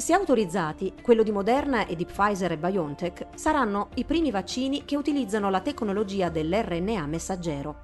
Se 0.04 0.12
autorizzati, 0.12 0.92
quello 1.00 1.22
di 1.22 1.32
Moderna 1.32 1.86
e 1.86 1.96
di 1.96 2.04
Pfizer 2.04 2.52
e 2.52 2.58
BioNTech 2.58 3.28
saranno 3.36 3.88
i 3.94 4.04
primi 4.04 4.30
vaccini 4.30 4.84
che 4.84 4.98
utilizzano 4.98 5.48
la 5.48 5.62
tecnologia 5.62 6.28
dell'RNA 6.28 7.06
messaggero 7.06 7.76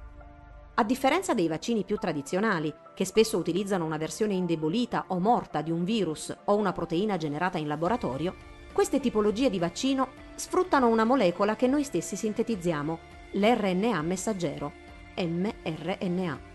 a 0.75 0.83
differenza 0.83 1.33
dei 1.33 1.47
vaccini 1.47 1.83
più 1.83 1.97
tradizionali, 1.97 2.71
che 2.93 3.05
spesso 3.05 3.39
utilizzano 3.39 3.85
una 3.85 3.97
versione 3.97 4.35
indebolita 4.35 5.05
o 5.07 5.17
morta 5.17 5.61
di 5.61 5.71
un 5.71 5.83
virus 5.83 6.31
o 6.45 6.55
una 6.55 6.73
proteina 6.73 7.17
generata 7.17 7.57
in 7.57 7.67
laboratorio, 7.67 8.35
queste 8.71 8.99
tipologie 8.99 9.49
di 9.49 9.57
vaccino 9.57 10.09
sfruttano 10.35 10.89
una 10.89 11.03
molecola 11.03 11.55
che 11.55 11.65
noi 11.65 11.83
stessi 11.83 12.15
sintetizziamo, 12.15 12.99
l'RNA 13.31 13.99
messaggero, 14.03 14.71
mRNA. 15.15 16.50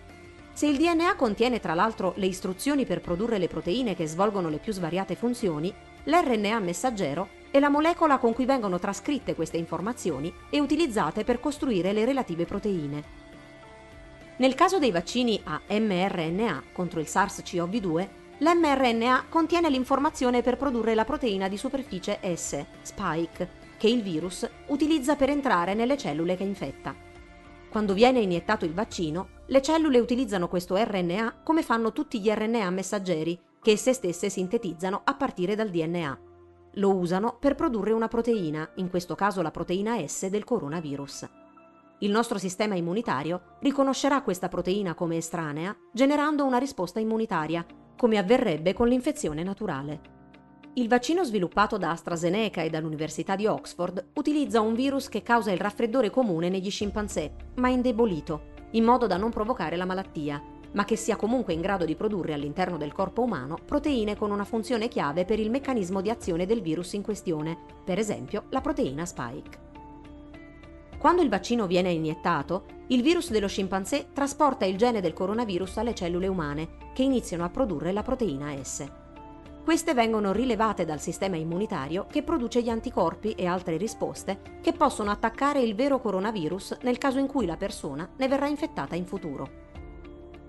Se 0.57 0.65
il 0.65 0.79
DNA 0.79 1.17
contiene 1.17 1.61
tra 1.61 1.75
l'altro 1.75 2.15
le 2.17 2.25
istruzioni 2.25 2.87
per 2.87 3.03
produrre 3.03 3.37
le 3.37 3.47
proteine 3.47 3.95
che 3.95 4.07
svolgono 4.07 4.49
le 4.49 4.57
più 4.57 4.73
svariate 4.73 5.15
funzioni, 5.15 5.71
l'RNA 6.05 6.61
messaggero 6.61 7.29
è 7.51 7.59
la 7.59 7.69
molecola 7.69 8.17
con 8.17 8.33
cui 8.33 8.47
vengono 8.47 8.79
trascritte 8.79 9.35
queste 9.35 9.59
informazioni 9.59 10.33
e 10.49 10.59
utilizzate 10.59 11.25
per 11.25 11.41
costruire 11.41 11.93
le 11.93 12.07
relative 12.07 12.47
proteine. 12.47 13.05
Nel 14.39 14.55
caso 14.55 14.79
dei 14.79 14.91
vaccini 14.91 15.39
a 15.45 15.61
mRNA 15.69 16.63
contro 16.73 17.01
il 17.01 17.07
SARS-CoV-2, 17.07 18.09
l'mRNA 18.39 19.27
contiene 19.29 19.69
l'informazione 19.69 20.41
per 20.41 20.57
produrre 20.57 20.95
la 20.95 21.05
proteina 21.05 21.49
di 21.49 21.59
superficie 21.59 22.19
S, 22.35 22.65
spike, 22.81 23.49
che 23.77 23.89
il 23.89 24.01
virus 24.01 24.49
utilizza 24.69 25.17
per 25.17 25.29
entrare 25.29 25.75
nelle 25.75 25.99
cellule 25.99 26.35
che 26.35 26.45
infetta. 26.45 27.06
Quando 27.77 27.93
viene 27.93 28.21
iniettato 28.21 28.65
il 28.65 28.73
vaccino, 28.73 29.43
le 29.49 29.61
cellule 29.61 29.99
utilizzano 29.99 30.49
questo 30.49 30.77
RNA 30.77 31.43
come 31.43 31.63
fanno 31.63 31.93
tutti 31.93 32.19
gli 32.23 32.31
RNA 32.31 32.71
messaggeri, 32.71 33.39
che 33.61 33.73
esse 33.73 33.93
stesse 33.93 34.31
sintetizzano 34.31 35.03
a 35.05 35.15
partire 35.15 35.55
dal 35.55 35.69
DNA. 35.69 36.19
Lo 36.77 36.95
usano 36.97 37.37
per 37.39 37.55
produrre 37.55 37.93
una 37.93 38.09
proteina, 38.09 38.67
in 38.77 38.89
questo 38.89 39.15
caso 39.15 39.43
la 39.43 39.51
proteina 39.51 39.99
S 40.07 40.29
del 40.29 40.45
coronavirus. 40.45 41.29
Il 41.99 42.11
nostro 42.11 42.39
sistema 42.39 42.77
immunitario 42.77 43.59
riconoscerà 43.61 44.23
questa 44.23 44.49
proteina 44.49 44.95
come 44.95 45.19
estranea, 45.19 45.77
generando 45.93 46.47
una 46.47 46.57
risposta 46.57 46.99
immunitaria, 46.99 47.67
come 47.95 48.17
avverrebbe 48.17 48.73
con 48.73 48.89
l'infezione 48.89 49.43
naturale. 49.43 50.16
Il 50.79 50.89
vaccino 50.89 51.25
sviluppato 51.25 51.79
da 51.79 51.93
AstraZeneca 51.93 52.61
e 52.61 52.69
dall'Università 52.69 53.35
di 53.35 53.47
Oxford 53.47 54.09
utilizza 54.13 54.61
un 54.61 54.75
virus 54.75 55.09
che 55.09 55.23
causa 55.23 55.51
il 55.51 55.59
raffreddore 55.59 56.11
comune 56.11 56.51
negli 56.51 56.71
scimpanzé, 56.71 57.33
ma 57.55 57.69
indebolito, 57.69 58.53
in 58.73 58.85
modo 58.85 59.07
da 59.07 59.17
non 59.17 59.31
provocare 59.31 59.77
la 59.77 59.87
malattia, 59.87 60.43
ma 60.73 60.85
che 60.85 60.97
sia 60.97 61.17
comunque 61.17 61.55
in 61.55 61.63
grado 61.63 61.87
di 61.87 61.95
produrre 61.95 62.35
all'interno 62.35 62.77
del 62.77 62.93
corpo 62.93 63.23
umano 63.23 63.57
proteine 63.65 64.17
con 64.17 64.31
una 64.31 64.45
funzione 64.45 64.89
chiave 64.89 65.25
per 65.25 65.41
il 65.41 65.49
meccanismo 65.49 66.03
di 66.03 66.11
azione 66.11 66.45
del 66.45 66.61
virus 66.61 66.93
in 66.93 67.01
questione, 67.01 67.57
per 67.83 67.99
esempio 67.99 68.45
la 68.51 68.61
proteina 68.61 69.07
spike. 69.07 69.59
Quando 70.99 71.23
il 71.23 71.31
vaccino 71.31 71.67
viene 71.67 71.91
iniettato, 71.91 72.67
il 72.89 73.01
virus 73.01 73.31
dello 73.31 73.49
scimpanzé 73.49 74.09
trasporta 74.13 74.67
il 74.67 74.77
gene 74.77 75.01
del 75.01 75.15
coronavirus 75.15 75.79
alle 75.79 75.95
cellule 75.95 76.27
umane, 76.27 76.93
che 76.93 77.03
iniziano 77.03 77.45
a 77.45 77.49
produrre 77.49 77.93
la 77.93 78.03
proteina 78.03 78.55
S. 78.63 79.05
Queste 79.67 79.95
vengono 79.95 80.31
rilevate 80.31 80.85
dal 80.85 81.01
sistema 81.01 81.35
immunitario 81.35 82.07
che 82.09 82.23
produce 82.23 82.63
gli 82.63 82.69
anticorpi 82.69 83.33
e 83.33 83.47
altre 83.47 83.77
risposte 83.77 84.61
che 84.63 84.73
possono 84.73 85.11
attaccare 85.11 85.61
il 85.61 85.75
vero 85.75 85.99
coronavirus 85.99 86.79
nel 86.83 86.99
caso 86.99 87.19
in 87.19 87.27
cui 87.27 87.47
la 87.47 87.57
persona 87.57 88.09
ne 88.17 88.29
verrà 88.29 88.47
infettata 88.47 88.95
in 88.95 89.05
futuro. 89.05 89.51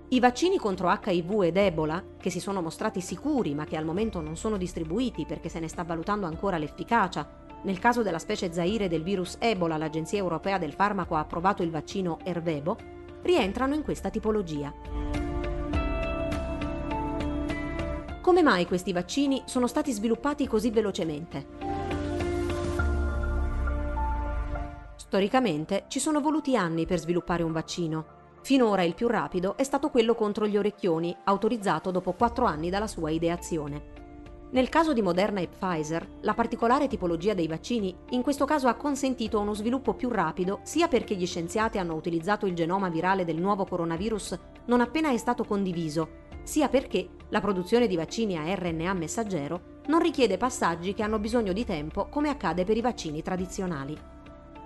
I 0.09 0.19
vaccini 0.19 0.59
contro 0.59 0.91
HIV 0.91 1.41
ed 1.41 1.57
Ebola, 1.57 2.03
che 2.15 2.29
si 2.29 2.39
sono 2.39 2.61
mostrati 2.61 3.01
sicuri 3.01 3.55
ma 3.55 3.65
che 3.65 3.75
al 3.75 3.85
momento 3.85 4.21
non 4.21 4.37
sono 4.37 4.55
distribuiti 4.55 5.25
perché 5.25 5.49
se 5.49 5.59
ne 5.59 5.67
sta 5.67 5.81
valutando 5.81 6.27
ancora 6.27 6.59
l'efficacia 6.59 7.27
nel 7.63 7.79
caso 7.79 8.03
della 8.03 8.19
specie 8.19 8.53
Zaire 8.53 8.87
del 8.87 9.01
virus 9.01 9.37
Ebola, 9.39 9.77
l'Agenzia 9.77 10.19
Europea 10.19 10.59
del 10.59 10.73
Farmaco 10.73 11.15
ha 11.15 11.21
approvato 11.21 11.63
il 11.63 11.71
vaccino 11.71 12.19
Ervebo, 12.23 12.77
rientrano 13.23 13.73
in 13.73 13.81
questa 13.81 14.11
tipologia. 14.11 15.26
Come 18.27 18.43
mai 18.43 18.65
questi 18.65 18.91
vaccini 18.91 19.43
sono 19.45 19.67
stati 19.67 19.89
sviluppati 19.93 20.47
così 20.47 20.69
velocemente? 20.69 21.47
Storicamente 24.97 25.85
ci 25.87 26.01
sono 26.01 26.19
voluti 26.19 26.57
anni 26.57 26.85
per 26.85 26.99
sviluppare 26.99 27.43
un 27.43 27.53
vaccino. 27.53 28.05
Finora 28.41 28.83
il 28.83 28.95
più 28.95 29.07
rapido 29.07 29.55
è 29.55 29.63
stato 29.63 29.89
quello 29.89 30.13
contro 30.13 30.45
gli 30.45 30.57
orecchioni, 30.57 31.15
autorizzato 31.23 31.89
dopo 31.89 32.11
quattro 32.11 32.43
anni 32.43 32.69
dalla 32.69 32.87
sua 32.87 33.11
ideazione. 33.11 33.95
Nel 34.51 34.67
caso 34.67 34.91
di 34.91 35.01
Moderna 35.01 35.39
e 35.39 35.47
Pfizer, 35.47 36.05
la 36.19 36.33
particolare 36.33 36.87
tipologia 36.87 37.33
dei 37.33 37.47
vaccini 37.47 37.95
in 38.09 38.23
questo 38.23 38.43
caso 38.43 38.67
ha 38.67 38.73
consentito 38.73 39.39
uno 39.39 39.53
sviluppo 39.53 39.93
più 39.93 40.09
rapido 40.09 40.59
sia 40.63 40.89
perché 40.89 41.15
gli 41.15 41.25
scienziati 41.25 41.77
hanno 41.77 41.95
utilizzato 41.95 42.45
il 42.45 42.55
genoma 42.55 42.89
virale 42.89 43.23
del 43.23 43.39
nuovo 43.39 43.63
coronavirus 43.63 44.37
non 44.65 44.81
appena 44.81 45.11
è 45.11 45.17
stato 45.17 45.45
condiviso, 45.45 46.25
sia 46.47 46.69
perché 46.69 47.09
la 47.27 47.41
produzione 47.41 47.87
di 47.87 47.97
vaccini 47.97 48.37
a 48.37 48.55
RNA 48.55 48.93
messaggero 48.93 49.81
non 49.87 49.99
richiede 49.99 50.37
passaggi 50.37 50.93
che 50.93 51.03
hanno 51.03 51.19
bisogno 51.19 51.51
di 51.51 51.65
tempo 51.65 52.07
come 52.07 52.29
accade 52.29 52.63
per 52.63 52.77
i 52.77 52.81
vaccini 52.81 53.21
tradizionali. 53.21 53.99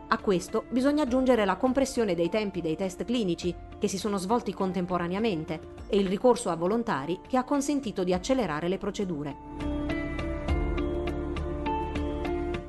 A 0.09 0.17
questo 0.19 0.65
bisogna 0.69 1.03
aggiungere 1.03 1.43
la 1.43 1.55
compressione 1.55 2.13
dei 2.13 2.29
tempi 2.29 2.61
dei 2.61 2.75
test 2.75 3.03
clinici, 3.03 3.55
che 3.79 3.87
si 3.87 3.97
sono 3.97 4.17
svolti 4.17 4.53
contemporaneamente, 4.53 5.59
e 5.87 5.97
il 5.97 6.07
ricorso 6.07 6.51
a 6.51 6.55
volontari 6.55 7.19
che 7.27 7.37
ha 7.37 7.43
consentito 7.43 8.03
di 8.03 8.13
accelerare 8.13 8.67
le 8.67 8.77
procedure. 8.77 9.35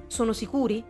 Sono 0.07 0.33
sicuri? 0.33 0.83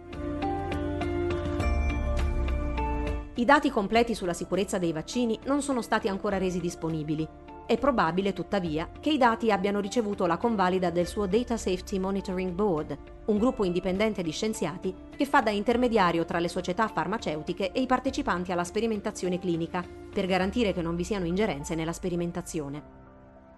I 3.35 3.45
dati 3.45 3.69
completi 3.71 4.14
sulla 4.14 4.35
sicurezza 4.35 4.79
dei 4.79 4.93
vaccini 4.93 5.37
non 5.47 5.61
sono 5.61 5.83
stati 5.83 6.07
ancora 6.07 6.38
resi 6.38 6.61
disponibili 6.61 7.50
è 7.73 7.79
probabile, 7.79 8.33
tuttavia, 8.33 8.88
che 9.00 9.11
i 9.11 9.19
dati 9.19 9.50
abbiano 9.50 9.81
ricevuto 9.81 10.26
la 10.26 10.37
convalida 10.37 10.91
del 10.91 11.07
suo 11.07 11.26
Data 11.26 11.57
Safety 11.57 11.99
Monitoring 11.99 12.52
Board, 12.52 12.97
un 13.26 13.38
gruppo 13.38 13.64
indipendente 13.64 14.23
di 14.23 14.31
scienziati 14.31 14.95
che 15.17 15.25
fa 15.25 15.41
da 15.41 15.50
intermediario 15.50 16.25
tra 16.25 16.38
le 16.38 16.49
società 16.49 16.87
farmaceutiche 16.88 17.73
e 17.73 17.81
i 17.81 17.87
partecipanti 17.87 18.52
alla 18.52 18.64
sperimentazione 18.64 19.38
clinica, 19.38 19.83
per 20.12 20.26
garantire 20.26 20.73
che 20.73 20.83
non 20.83 20.97
vi 20.97 21.05
siano 21.05 21.25
ingerenze 21.25 21.75
nella 21.75 21.93
sperimentazione. 21.93 23.00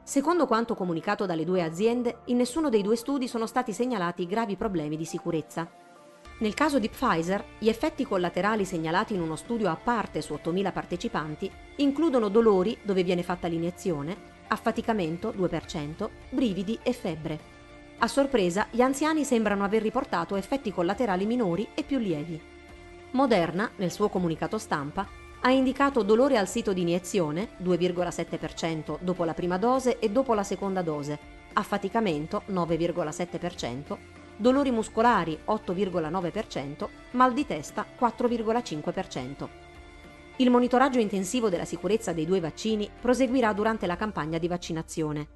Secondo 0.04 0.47
quanto 0.47 0.75
comunicato 0.75 1.26
dalle 1.26 1.44
due 1.44 1.62
aziende, 1.62 2.18
in 2.26 2.37
nessuno 2.37 2.68
dei 2.68 2.83
due 2.83 2.97
studi 2.97 3.26
sono 3.26 3.47
stati 3.47 3.73
segnalati 3.73 4.26
gravi 4.26 4.54
problemi 4.54 4.97
di 4.97 5.04
sicurezza. 5.04 5.68
Nel 6.38 6.54
caso 6.54 6.80
di 6.80 6.88
Pfizer, 6.88 7.44
gli 7.58 7.68
effetti 7.68 8.04
collaterali 8.04 8.64
segnalati 8.64 9.14
in 9.14 9.20
uno 9.20 9.36
studio 9.36 9.70
a 9.70 9.76
parte 9.76 10.20
su 10.20 10.34
8.000 10.34 10.72
partecipanti 10.72 11.50
includono 11.76 12.28
dolori 12.28 12.76
dove 12.82 13.04
viene 13.04 13.22
fatta 13.22 13.46
l'iniezione, 13.46 14.16
affaticamento 14.48 15.32
2%, 15.32 16.08
brividi 16.30 16.78
e 16.82 16.92
febbre. 16.92 17.52
A 17.98 18.08
sorpresa, 18.08 18.66
gli 18.70 18.80
anziani 18.80 19.24
sembrano 19.24 19.64
aver 19.64 19.80
riportato 19.80 20.34
effetti 20.34 20.72
collaterali 20.72 21.24
minori 21.24 21.68
e 21.72 21.84
più 21.84 21.98
lievi. 21.98 22.40
Moderna, 23.12 23.70
nel 23.76 23.92
suo 23.92 24.08
comunicato 24.08 24.58
stampa, 24.58 25.06
ha 25.40 25.50
indicato 25.50 26.02
dolore 26.02 26.36
al 26.36 26.48
sito 26.48 26.72
di 26.72 26.80
iniezione 26.80 27.50
2,7% 27.62 28.98
dopo 29.00 29.24
la 29.24 29.34
prima 29.34 29.56
dose 29.56 30.00
e 30.00 30.10
dopo 30.10 30.34
la 30.34 30.42
seconda 30.42 30.82
dose, 30.82 31.18
affaticamento 31.52 32.42
9,7%, 32.48 33.96
dolori 34.36 34.70
muscolari 34.70 35.38
8,9%, 35.46 36.88
mal 37.12 37.32
di 37.32 37.46
testa 37.46 37.86
4,5%. 37.98 39.48
Il 40.36 40.50
monitoraggio 40.50 40.98
intensivo 40.98 41.48
della 41.48 41.64
sicurezza 41.64 42.12
dei 42.12 42.26
due 42.26 42.40
vaccini 42.40 42.90
proseguirà 43.00 43.52
durante 43.52 43.86
la 43.86 43.96
campagna 43.96 44.38
di 44.38 44.48
vaccinazione. 44.48 45.28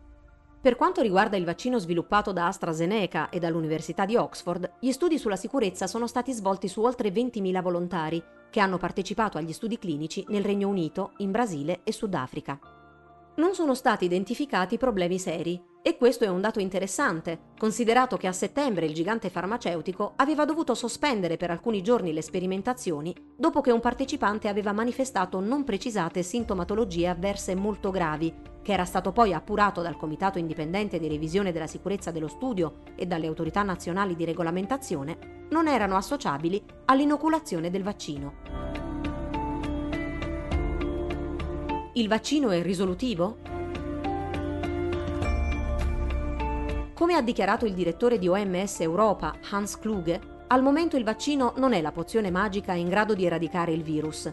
Per 0.61 0.75
quanto 0.75 1.03
riguarda 1.03 1.37
il 1.37 1.45
vaccino 1.45 1.79
sviluppato 1.79 2.33
da 2.33 2.49
AstraZeneca 2.49 3.29
e 3.29 3.39
dall'Università 3.39 4.05
di 4.05 4.17
Oxford, 4.17 4.73
gli 4.81 4.91
studi 4.91 5.17
sulla 5.17 5.37
sicurezza 5.37 5.87
sono 5.87 6.09
stati 6.09 6.33
svolti 6.33 6.67
su 6.67 6.83
oltre 6.83 7.11
20.000 7.11 7.63
volontari 7.63 8.23
che 8.51 8.59
hanno 8.59 8.77
partecipato 8.79 9.39
agli 9.39 9.53
studi 9.53 9.79
clinici 9.79 10.25
nel 10.29 10.45
Regno 10.45 10.69
Unito, 10.69 11.13
in 11.19 11.31
Brasile 11.31 11.81
e 11.85 11.93
Sudafrica 11.93 12.59
non 13.39 13.55
sono 13.55 13.75
stati 13.75 14.05
identificati 14.05 14.79
problemi 14.79 15.19
seri 15.19 15.61
e 15.83 15.97
questo 15.97 16.25
è 16.25 16.29
un 16.29 16.41
dato 16.41 16.61
interessante, 16.61 17.53
considerato 17.59 18.17
che 18.17 18.27
a 18.27 18.33
settembre 18.33 18.87
il 18.87 18.95
gigante 18.95 19.31
farmaceutico 19.31 20.13
aveva 20.17 20.45
dovuto 20.45 20.75
sospendere 20.75 21.37
per 21.37 21.51
alcuni 21.51 21.83
giorni 21.83 22.13
le 22.13 22.21
sperimentazioni 22.21 23.15
dopo 23.37 23.61
che 23.61 23.71
un 23.71 23.81
partecipante 23.81 24.49
aveva 24.49 24.73
manifestato 24.73 25.41
non 25.41 25.65
precisate 25.65 26.23
sintomatologie 26.23 27.09
avverse 27.09 27.55
molto 27.55 27.91
gravi, 27.91 28.35
che 28.61 28.73
era 28.73 28.85
stato 28.85 29.13
poi 29.13 29.33
appurato 29.33 29.81
dal 29.81 29.97
Comitato 29.97 30.39
Indipendente 30.39 30.99
di 30.99 31.09
Revisione 31.09 31.53
della 31.53 31.67
Sicurezza 31.67 32.11
dello 32.11 32.29
Studio 32.29 32.81
e 32.97 33.07
dalle 33.07 33.27
autorità 33.27 33.63
nazionali 33.63 34.15
di 34.15 34.25
regolamentazione, 34.25 35.47
non 35.51 35.69
erano 35.69 35.97
associabili 35.97 36.63
all'inoculazione 36.87 37.71
del 37.71 37.83
vaccino. 37.83 38.35
Il 41.95 42.09
vaccino 42.09 42.51
è 42.51 42.63
risolutivo? 42.63 43.58
Come 46.99 47.15
ha 47.15 47.23
dichiarato 47.23 47.65
il 47.65 47.75
direttore 47.75 48.19
di 48.19 48.27
OMS 48.27 48.81
Europa, 48.81 49.33
Hans 49.51 49.79
Kluge, 49.79 50.21
al 50.49 50.65
momento 50.65 50.97
il 50.97 51.05
vaccino 51.05 51.53
non 51.59 51.73
è 51.73 51.81
la 51.81 51.93
pozione 51.93 52.29
magica 52.29 52.73
in 52.73 52.89
grado 52.89 53.15
di 53.15 53.25
eradicare 53.25 53.71
il 53.71 53.85
virus. 53.85 54.29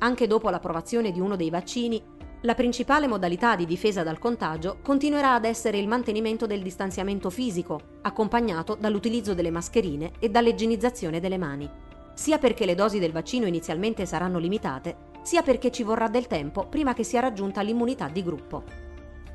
Anche 0.00 0.26
dopo 0.26 0.50
l'approvazione 0.50 1.12
di 1.12 1.18
uno 1.18 1.34
dei 1.34 1.48
vaccini, 1.48 1.98
la 2.42 2.54
principale 2.54 3.06
modalità 3.06 3.56
di 3.56 3.64
difesa 3.64 4.02
dal 4.02 4.18
contagio 4.18 4.80
continuerà 4.82 5.32
ad 5.32 5.46
essere 5.46 5.78
il 5.78 5.88
mantenimento 5.88 6.44
del 6.44 6.60
distanziamento 6.60 7.30
fisico, 7.30 7.80
accompagnato 8.02 8.74
dall'utilizzo 8.78 9.32
delle 9.32 9.50
mascherine 9.50 10.12
e 10.18 10.28
dall'igienizzazione 10.28 11.20
delle 11.20 11.38
mani. 11.38 11.70
Sia 12.12 12.36
perché 12.36 12.66
le 12.66 12.74
dosi 12.74 12.98
del 12.98 13.12
vaccino 13.12 13.46
inizialmente 13.46 14.04
saranno 14.04 14.38
limitate, 14.38 14.94
sia 15.22 15.40
perché 15.40 15.70
ci 15.70 15.84
vorrà 15.84 16.08
del 16.08 16.26
tempo 16.26 16.66
prima 16.66 16.92
che 16.92 17.02
sia 17.02 17.20
raggiunta 17.20 17.62
l'immunità 17.62 18.08
di 18.08 18.22
gruppo. 18.22 18.89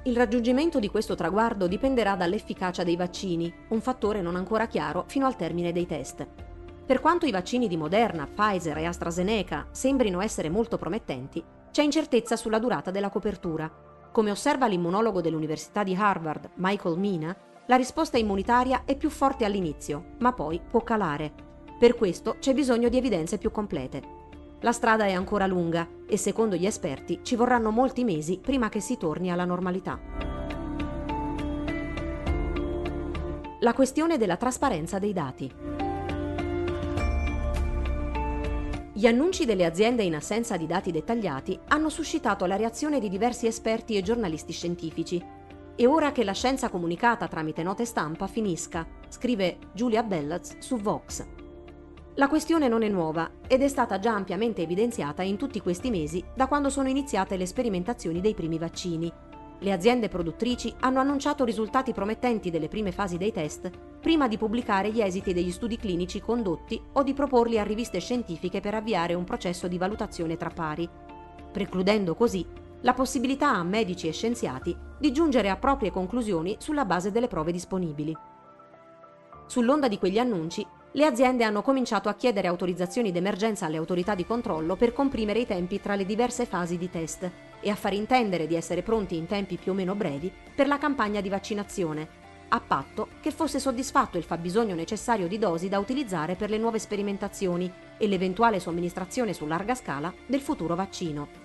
Il 0.07 0.15
raggiungimento 0.15 0.77
di 0.77 0.87
questo 0.87 1.15
traguardo 1.15 1.65
dipenderà 1.65 2.15
dall'efficacia 2.15 2.83
dei 2.83 2.95
vaccini, 2.95 3.51
un 3.69 3.81
fattore 3.81 4.21
non 4.21 4.35
ancora 4.35 4.67
chiaro 4.67 5.05
fino 5.07 5.25
al 5.25 5.35
termine 5.35 5.71
dei 5.71 5.87
test. 5.87 6.27
Per 6.85 7.01
quanto 7.01 7.25
i 7.25 7.31
vaccini 7.31 7.67
di 7.67 7.75
Moderna, 7.75 8.27
Pfizer 8.27 8.77
e 8.77 8.85
AstraZeneca 8.85 9.65
sembrino 9.71 10.21
essere 10.21 10.47
molto 10.47 10.77
promettenti, 10.77 11.43
c'è 11.71 11.81
incertezza 11.81 12.35
sulla 12.35 12.59
durata 12.59 12.91
della 12.91 13.09
copertura. 13.09 13.67
Come 14.11 14.29
osserva 14.29 14.67
l'immunologo 14.67 15.21
dell'Università 15.21 15.81
di 15.81 15.95
Harvard, 15.95 16.51
Michael 16.57 16.99
Mina, 16.99 17.35
la 17.65 17.75
risposta 17.75 18.19
immunitaria 18.19 18.83
è 18.85 18.95
più 18.95 19.09
forte 19.09 19.43
all'inizio, 19.43 20.11
ma 20.19 20.33
poi 20.33 20.61
può 20.61 20.83
calare. 20.83 21.33
Per 21.79 21.95
questo 21.95 22.35
c'è 22.39 22.53
bisogno 22.53 22.89
di 22.89 22.97
evidenze 22.97 23.39
più 23.39 23.49
complete. 23.49 24.24
La 24.65 24.71
strada 24.71 25.05
è 25.05 25.11
ancora 25.11 25.45
lunga 25.45 25.87
e 26.07 26.17
secondo 26.17 26.55
gli 26.55 26.65
esperti 26.65 27.19
ci 27.21 27.35
vorranno 27.35 27.69
molti 27.69 28.03
mesi 28.03 28.39
prima 28.41 28.67
che 28.67 28.79
si 28.79 28.97
torni 28.97 29.29
alla 29.29 29.45
normalità. 29.45 29.99
La 33.59 33.73
questione 33.75 34.17
della 34.17 34.37
trasparenza 34.37 34.97
dei 34.97 35.13
dati. 35.13 35.53
Gli 38.91 39.05
annunci 39.05 39.45
delle 39.45 39.65
aziende 39.65 40.01
in 40.01 40.15
assenza 40.15 40.57
di 40.57 40.65
dati 40.65 40.91
dettagliati 40.91 41.59
hanno 41.67 41.89
suscitato 41.89 42.47
la 42.47 42.55
reazione 42.55 42.99
di 42.99 43.07
diversi 43.07 43.45
esperti 43.45 43.95
e 43.95 44.01
giornalisti 44.01 44.51
scientifici. 44.51 45.23
È 45.75 45.85
ora 45.85 46.11
che 46.11 46.23
la 46.23 46.33
scienza 46.33 46.69
comunicata 46.69 47.27
tramite 47.27 47.61
note 47.61 47.85
stampa 47.85 48.25
finisca, 48.25 48.83
scrive 49.09 49.59
Giulia 49.73 50.01
Bellaz 50.01 50.57
su 50.57 50.77
Vox. 50.77 51.34
La 52.17 52.29
questione 52.29 52.69
non 52.69 52.81
è 52.81 52.87
nuova 52.87 53.29
ed 53.45 53.61
è 53.61 53.67
stata 53.67 53.99
già 53.99 54.13
ampiamente 54.13 54.61
evidenziata 54.61 55.21
in 55.21 55.35
tutti 55.35 55.59
questi 55.59 55.89
mesi 55.89 56.23
da 56.33 56.47
quando 56.47 56.69
sono 56.69 56.87
iniziate 56.87 57.35
le 57.35 57.45
sperimentazioni 57.45 58.21
dei 58.21 58.33
primi 58.33 58.57
vaccini. 58.57 59.11
Le 59.59 59.71
aziende 59.73 60.07
produttrici 60.07 60.73
hanno 60.79 61.01
annunciato 61.01 61.43
risultati 61.43 61.91
promettenti 61.91 62.49
delle 62.49 62.69
prime 62.69 62.93
fasi 62.93 63.17
dei 63.17 63.33
test 63.33 63.69
prima 63.99 64.29
di 64.29 64.37
pubblicare 64.37 64.91
gli 64.91 65.01
esiti 65.01 65.33
degli 65.33 65.51
studi 65.51 65.75
clinici 65.75 66.21
condotti 66.21 66.81
o 66.93 67.03
di 67.03 67.13
proporli 67.13 67.59
a 67.59 67.63
riviste 67.63 67.99
scientifiche 67.99 68.61
per 68.61 68.75
avviare 68.75 69.13
un 69.13 69.25
processo 69.25 69.67
di 69.67 69.77
valutazione 69.77 70.37
tra 70.37 70.49
pari, 70.49 70.87
precludendo 71.51 72.15
così 72.15 72.45
la 72.79 72.93
possibilità 72.93 73.49
a 73.49 73.63
medici 73.63 74.07
e 74.07 74.13
scienziati 74.13 74.73
di 74.97 75.11
giungere 75.11 75.49
a 75.49 75.57
proprie 75.57 75.91
conclusioni 75.91 76.55
sulla 76.59 76.85
base 76.85 77.11
delle 77.11 77.27
prove 77.27 77.51
disponibili. 77.51 78.15
Sull'onda 79.47 79.87
di 79.87 79.99
quegli 79.99 80.17
annunci, 80.17 80.65
le 80.95 81.05
aziende 81.05 81.43
hanno 81.43 81.61
cominciato 81.61 82.07
a 82.07 82.13
chiedere 82.13 82.47
autorizzazioni 82.47 83.11
d'emergenza 83.11 83.65
alle 83.65 83.75
autorità 83.75 84.15
di 84.15 84.25
controllo 84.25 84.77
per 84.77 84.93
comprimere 84.93 85.39
i 85.39 85.45
tempi 85.45 85.81
tra 85.81 85.95
le 85.95 86.05
diverse 86.05 86.45
fasi 86.45 86.77
di 86.77 86.89
test 86.89 87.29
e 87.59 87.69
a 87.69 87.75
far 87.75 87.93
intendere 87.93 88.47
di 88.47 88.55
essere 88.55 88.81
pronti 88.81 89.17
in 89.17 89.25
tempi 89.25 89.57
più 89.57 89.73
o 89.73 89.75
meno 89.75 89.93
brevi 89.93 90.31
per 90.55 90.67
la 90.67 90.77
campagna 90.77 91.19
di 91.19 91.27
vaccinazione, 91.27 92.07
a 92.47 92.61
patto 92.61 93.09
che 93.19 93.31
fosse 93.31 93.59
soddisfatto 93.59 94.17
il 94.17 94.23
fabbisogno 94.23 94.73
necessario 94.73 95.27
di 95.27 95.37
dosi 95.37 95.67
da 95.67 95.79
utilizzare 95.79 96.35
per 96.35 96.49
le 96.49 96.57
nuove 96.57 96.79
sperimentazioni 96.79 97.69
e 97.97 98.07
l'eventuale 98.07 98.61
somministrazione 98.61 99.33
su 99.33 99.45
larga 99.47 99.75
scala 99.75 100.13
del 100.25 100.39
futuro 100.39 100.75
vaccino. 100.75 101.43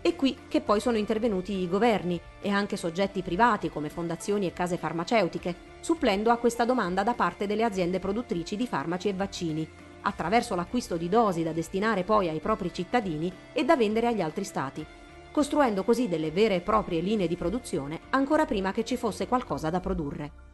È 0.00 0.16
qui 0.16 0.38
che 0.48 0.62
poi 0.62 0.80
sono 0.80 0.96
intervenuti 0.96 1.52
i 1.52 1.68
governi 1.68 2.18
e 2.40 2.48
anche 2.48 2.78
soggetti 2.78 3.20
privati 3.20 3.68
come 3.68 3.90
fondazioni 3.90 4.46
e 4.46 4.54
case 4.54 4.78
farmaceutiche, 4.78 5.69
supplendo 5.80 6.30
a 6.30 6.36
questa 6.36 6.64
domanda 6.64 7.02
da 7.02 7.14
parte 7.14 7.46
delle 7.46 7.64
aziende 7.64 7.98
produttrici 7.98 8.56
di 8.56 8.66
farmaci 8.66 9.08
e 9.08 9.14
vaccini, 9.14 9.68
attraverso 10.02 10.54
l'acquisto 10.54 10.96
di 10.96 11.08
dosi 11.08 11.42
da 11.42 11.52
destinare 11.52 12.04
poi 12.04 12.28
ai 12.28 12.40
propri 12.40 12.72
cittadini 12.72 13.32
e 13.52 13.64
da 13.64 13.76
vendere 13.76 14.06
agli 14.06 14.20
altri 14.20 14.44
stati, 14.44 14.86
costruendo 15.30 15.84
così 15.84 16.08
delle 16.08 16.30
vere 16.30 16.56
e 16.56 16.60
proprie 16.60 17.00
linee 17.00 17.28
di 17.28 17.36
produzione 17.36 18.00
ancora 18.10 18.46
prima 18.46 18.72
che 18.72 18.84
ci 18.84 18.96
fosse 18.96 19.26
qualcosa 19.26 19.70
da 19.70 19.80
produrre. 19.80 20.48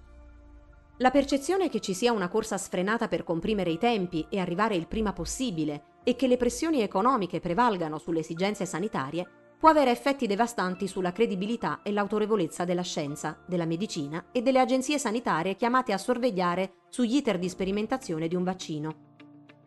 La 0.98 1.10
percezione 1.10 1.68
che 1.68 1.80
ci 1.80 1.92
sia 1.92 2.12
una 2.12 2.28
corsa 2.28 2.56
sfrenata 2.56 3.06
per 3.06 3.22
comprimere 3.22 3.70
i 3.70 3.78
tempi 3.78 4.26
e 4.30 4.38
arrivare 4.38 4.76
il 4.76 4.86
prima 4.86 5.12
possibile 5.12 5.82
e 6.04 6.16
che 6.16 6.26
le 6.26 6.38
pressioni 6.38 6.80
economiche 6.80 7.38
prevalgano 7.38 7.98
sulle 7.98 8.20
esigenze 8.20 8.64
sanitarie 8.64 9.26
può 9.58 9.70
avere 9.70 9.90
effetti 9.90 10.26
devastanti 10.26 10.86
sulla 10.86 11.12
credibilità 11.12 11.80
e 11.82 11.90
l'autorevolezza 11.90 12.64
della 12.64 12.82
scienza, 12.82 13.38
della 13.46 13.64
medicina 13.64 14.26
e 14.30 14.42
delle 14.42 14.60
agenzie 14.60 14.98
sanitarie 14.98 15.56
chiamate 15.56 15.92
a 15.92 15.98
sorvegliare 15.98 16.74
sugli 16.88 17.16
iter 17.16 17.38
di 17.38 17.48
sperimentazione 17.48 18.28
di 18.28 18.34
un 18.34 18.44
vaccino. 18.44 18.94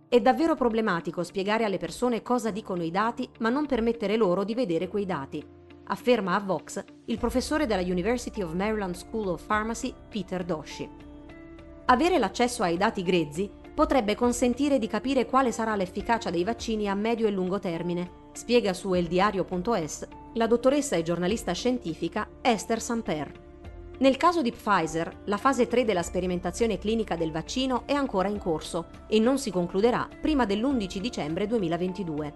È 0.07 0.19
davvero 0.19 0.55
problematico 0.55 1.23
spiegare 1.23 1.63
alle 1.63 1.77
persone 1.77 2.21
cosa 2.21 2.51
dicono 2.51 2.83
i 2.83 2.91
dati, 2.91 3.29
ma 3.39 3.49
non 3.49 3.65
permettere 3.65 4.15
loro 4.15 4.43
di 4.43 4.55
vedere 4.55 4.87
quei 4.87 5.05
dati, 5.05 5.43
afferma 5.85 6.35
a 6.35 6.39
Vox 6.39 6.83
il 7.05 7.17
professore 7.17 7.65
della 7.65 7.81
University 7.81 8.41
of 8.41 8.53
Maryland 8.53 8.95
School 8.95 9.27
of 9.27 9.45
Pharmacy 9.45 9.93
Peter 10.09 10.43
Doshi. 10.43 10.89
Avere 11.85 12.19
l'accesso 12.19 12.61
ai 12.63 12.77
dati 12.77 13.01
grezzi 13.01 13.49
potrebbe 13.73 14.13
consentire 14.13 14.77
di 14.77 14.87
capire 14.87 15.25
quale 15.25 15.51
sarà 15.51 15.75
l'efficacia 15.75 16.29
dei 16.29 16.43
vaccini 16.43 16.87
a 16.87 16.93
medio 16.93 17.27
e 17.27 17.31
lungo 17.31 17.59
termine, 17.59 18.28
spiega 18.39 18.73
su 18.73 18.93
eldiario.es 18.93 20.07
la 20.35 20.47
dottoressa 20.47 20.95
e 20.95 21.03
giornalista 21.03 21.51
scientifica 21.51 22.25
Esther 22.39 22.79
Samper. 22.79 23.31
Nel 23.97 24.15
caso 24.15 24.41
di 24.41 24.53
Pfizer, 24.53 25.23
la 25.25 25.35
fase 25.35 25.67
3 25.67 25.83
della 25.83 26.03
sperimentazione 26.03 26.77
clinica 26.77 27.17
del 27.17 27.33
vaccino 27.33 27.83
è 27.85 27.91
ancora 27.91 28.29
in 28.29 28.37
corso 28.37 28.85
e 29.09 29.19
non 29.19 29.37
si 29.37 29.51
concluderà 29.51 30.07
prima 30.21 30.45
dell'11 30.45 30.99
dicembre 30.99 31.47
2022. 31.47 32.33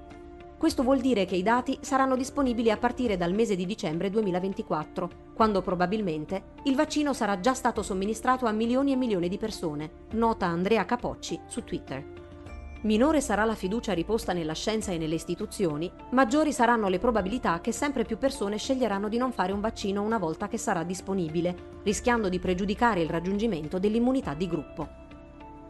Questo 0.57 0.83
vuol 0.83 0.99
dire 0.99 1.23
che 1.23 1.37
i 1.37 1.43
dati 1.43 1.77
saranno 1.79 2.17
disponibili 2.17 2.69
a 2.69 2.77
partire 2.77 3.15
dal 3.15 3.33
mese 3.33 3.55
di 3.55 3.65
dicembre 3.65 4.09
2024, 4.09 5.09
quando 5.33 5.61
probabilmente 5.61 6.51
il 6.63 6.75
vaccino 6.75 7.13
sarà 7.13 7.39
già 7.39 7.53
stato 7.53 7.81
somministrato 7.81 8.45
a 8.45 8.51
milioni 8.51 8.91
e 8.91 8.97
milioni 8.97 9.29
di 9.29 9.37
persone, 9.37 10.07
nota 10.11 10.47
Andrea 10.47 10.83
Capocci 10.83 11.39
su 11.47 11.63
Twitter. 11.63 12.22
Minore 12.83 13.21
sarà 13.21 13.45
la 13.45 13.55
fiducia 13.55 13.93
riposta 13.93 14.33
nella 14.33 14.51
scienza 14.51 14.91
e 14.91 14.97
nelle 14.97 15.15
istituzioni, 15.15 15.89
maggiori 16.09 16.51
saranno 16.51 16.89
le 16.89 16.99
probabilità 16.99 17.61
che 17.61 17.71
sempre 17.71 18.03
più 18.03 18.17
persone 18.17 18.57
sceglieranno 18.57 19.07
di 19.07 19.15
non 19.15 19.31
fare 19.31 19.53
un 19.53 19.61
vaccino 19.61 20.01
una 20.01 20.17
volta 20.17 20.49
che 20.49 20.57
sarà 20.57 20.83
disponibile, 20.83 21.79
rischiando 21.83 22.27
di 22.27 22.39
pregiudicare 22.39 23.01
il 23.01 23.09
raggiungimento 23.09 23.79
dell'immunità 23.79 24.33
di 24.33 24.47
gruppo. 24.47 24.89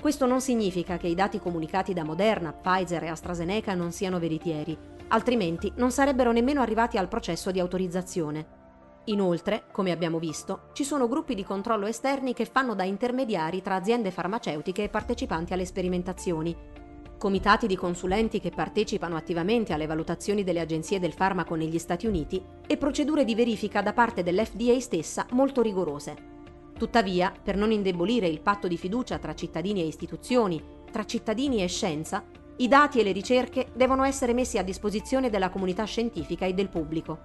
Questo 0.02 0.26
non 0.26 0.42
significa 0.42 0.98
che 0.98 1.06
i 1.06 1.14
dati 1.14 1.38
comunicati 1.38 1.94
da 1.94 2.04
Moderna, 2.04 2.52
Pfizer 2.52 3.04
e 3.04 3.10
AstraZeneca 3.10 3.76
non 3.76 3.92
siano 3.92 4.18
veritieri, 4.18 4.76
altrimenti 5.10 5.72
non 5.76 5.92
sarebbero 5.92 6.32
nemmeno 6.32 6.62
arrivati 6.62 6.98
al 6.98 7.08
processo 7.08 7.52
di 7.52 7.60
autorizzazione. 7.60 8.62
Inoltre, 9.08 9.66
come 9.72 9.92
abbiamo 9.92 10.18
visto, 10.18 10.70
ci 10.74 10.84
sono 10.84 11.08
gruppi 11.08 11.36
di 11.36 11.44
controllo 11.44 11.86
esterni 11.86 12.34
che 12.34 12.46
fanno 12.46 12.74
da 12.74 12.84
intermediari 12.84 13.62
tra 13.62 13.76
aziende 13.76 14.10
farmaceutiche 14.10 14.84
e 14.84 14.90
partecipanti 14.90 15.54
alle 15.54 15.66
sperimentazioni, 15.66 16.56
comitati 17.18 17.68
di 17.68 17.76
consulenti 17.76 18.40
che 18.40 18.50
partecipano 18.50 19.16
attivamente 19.16 19.74
alle 19.74 19.86
valutazioni 19.86 20.44
delle 20.44 20.60
agenzie 20.60 21.00
del 21.00 21.14
farmaco 21.14 21.56
negli 21.56 21.80
Stati 21.80 22.06
Uniti 22.06 22.44
e 22.68 22.78
procedure 22.78 23.24
di 23.24 23.36
verifica 23.36 23.82
da 23.82 23.94
parte 23.94 24.24
dell'FDA 24.24 24.80
stessa 24.80 25.26
molto 25.32 25.62
rigorose. 25.62 26.32
Tuttavia, 26.78 27.32
per 27.42 27.56
non 27.56 27.72
indebolire 27.72 28.28
il 28.28 28.42
patto 28.42 28.68
di 28.68 28.78
fiducia 28.78 29.20
tra 29.20 29.36
cittadini 29.36 29.82
e 29.82 29.86
istituzioni, 29.86 30.62
tra 30.92 31.06
cittadini 31.06 31.64
e 31.64 31.68
scienza, 31.68 32.24
i 32.58 32.68
dati 32.68 33.00
e 33.00 33.04
le 33.04 33.12
ricerche 33.12 33.68
devono 33.74 34.04
essere 34.04 34.34
messi 34.34 34.58
a 34.58 34.64
disposizione 34.64 35.30
della 35.30 35.50
comunità 35.50 35.86
scientifica 35.86 36.46
e 36.46 36.54
del 36.54 36.70
pubblico. 36.70 37.18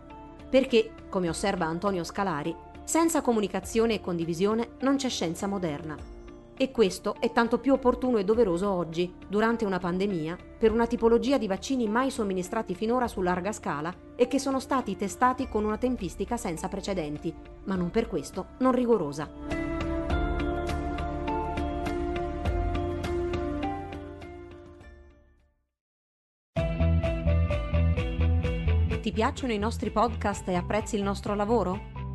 Perché, 0.48 0.92
come 1.09 1.29
osserva 1.29 1.66
Antonio 1.66 2.05
Scalari, 2.05 2.55
senza 2.85 3.20
comunicazione 3.20 3.94
e 3.94 4.01
condivisione 4.01 4.70
non 4.81 4.96
c'è 4.96 5.11
scienza 5.11 5.46
moderna. 5.46 6.17
E 6.61 6.73
questo 6.73 7.14
è 7.21 7.31
tanto 7.31 7.61
più 7.61 7.73
opportuno 7.73 8.18
e 8.18 8.25
doveroso 8.25 8.68
oggi, 8.68 9.14
durante 9.29 9.64
una 9.64 9.79
pandemia, 9.79 10.37
per 10.59 10.73
una 10.73 10.88
tipologia 10.88 11.38
di 11.38 11.47
vaccini 11.47 11.87
mai 11.87 12.11
somministrati 12.11 12.75
finora 12.75 13.07
su 13.07 13.23
larga 13.23 13.53
scala 13.53 13.94
e 14.16 14.27
che 14.27 14.40
sono 14.40 14.59
stati 14.59 14.97
testati 14.97 15.49
con 15.49 15.62
una 15.62 15.79
tempistica 15.79 16.37
senza 16.37 16.66
precedenti, 16.66 17.33
ma 17.66 17.77
non 17.77 17.92
per 17.92 18.09
questo 18.09 18.49
non 18.59 18.73
rigorosa. 18.73 19.31
Ti 29.01 29.12
piacciono 29.12 29.53
i 29.53 29.59
nostri 29.59 29.90
podcast 29.90 30.49
e 30.49 30.57
apprezzi 30.57 30.97
il 30.97 31.05
nostro 31.05 31.37
lavoro? 31.37 31.97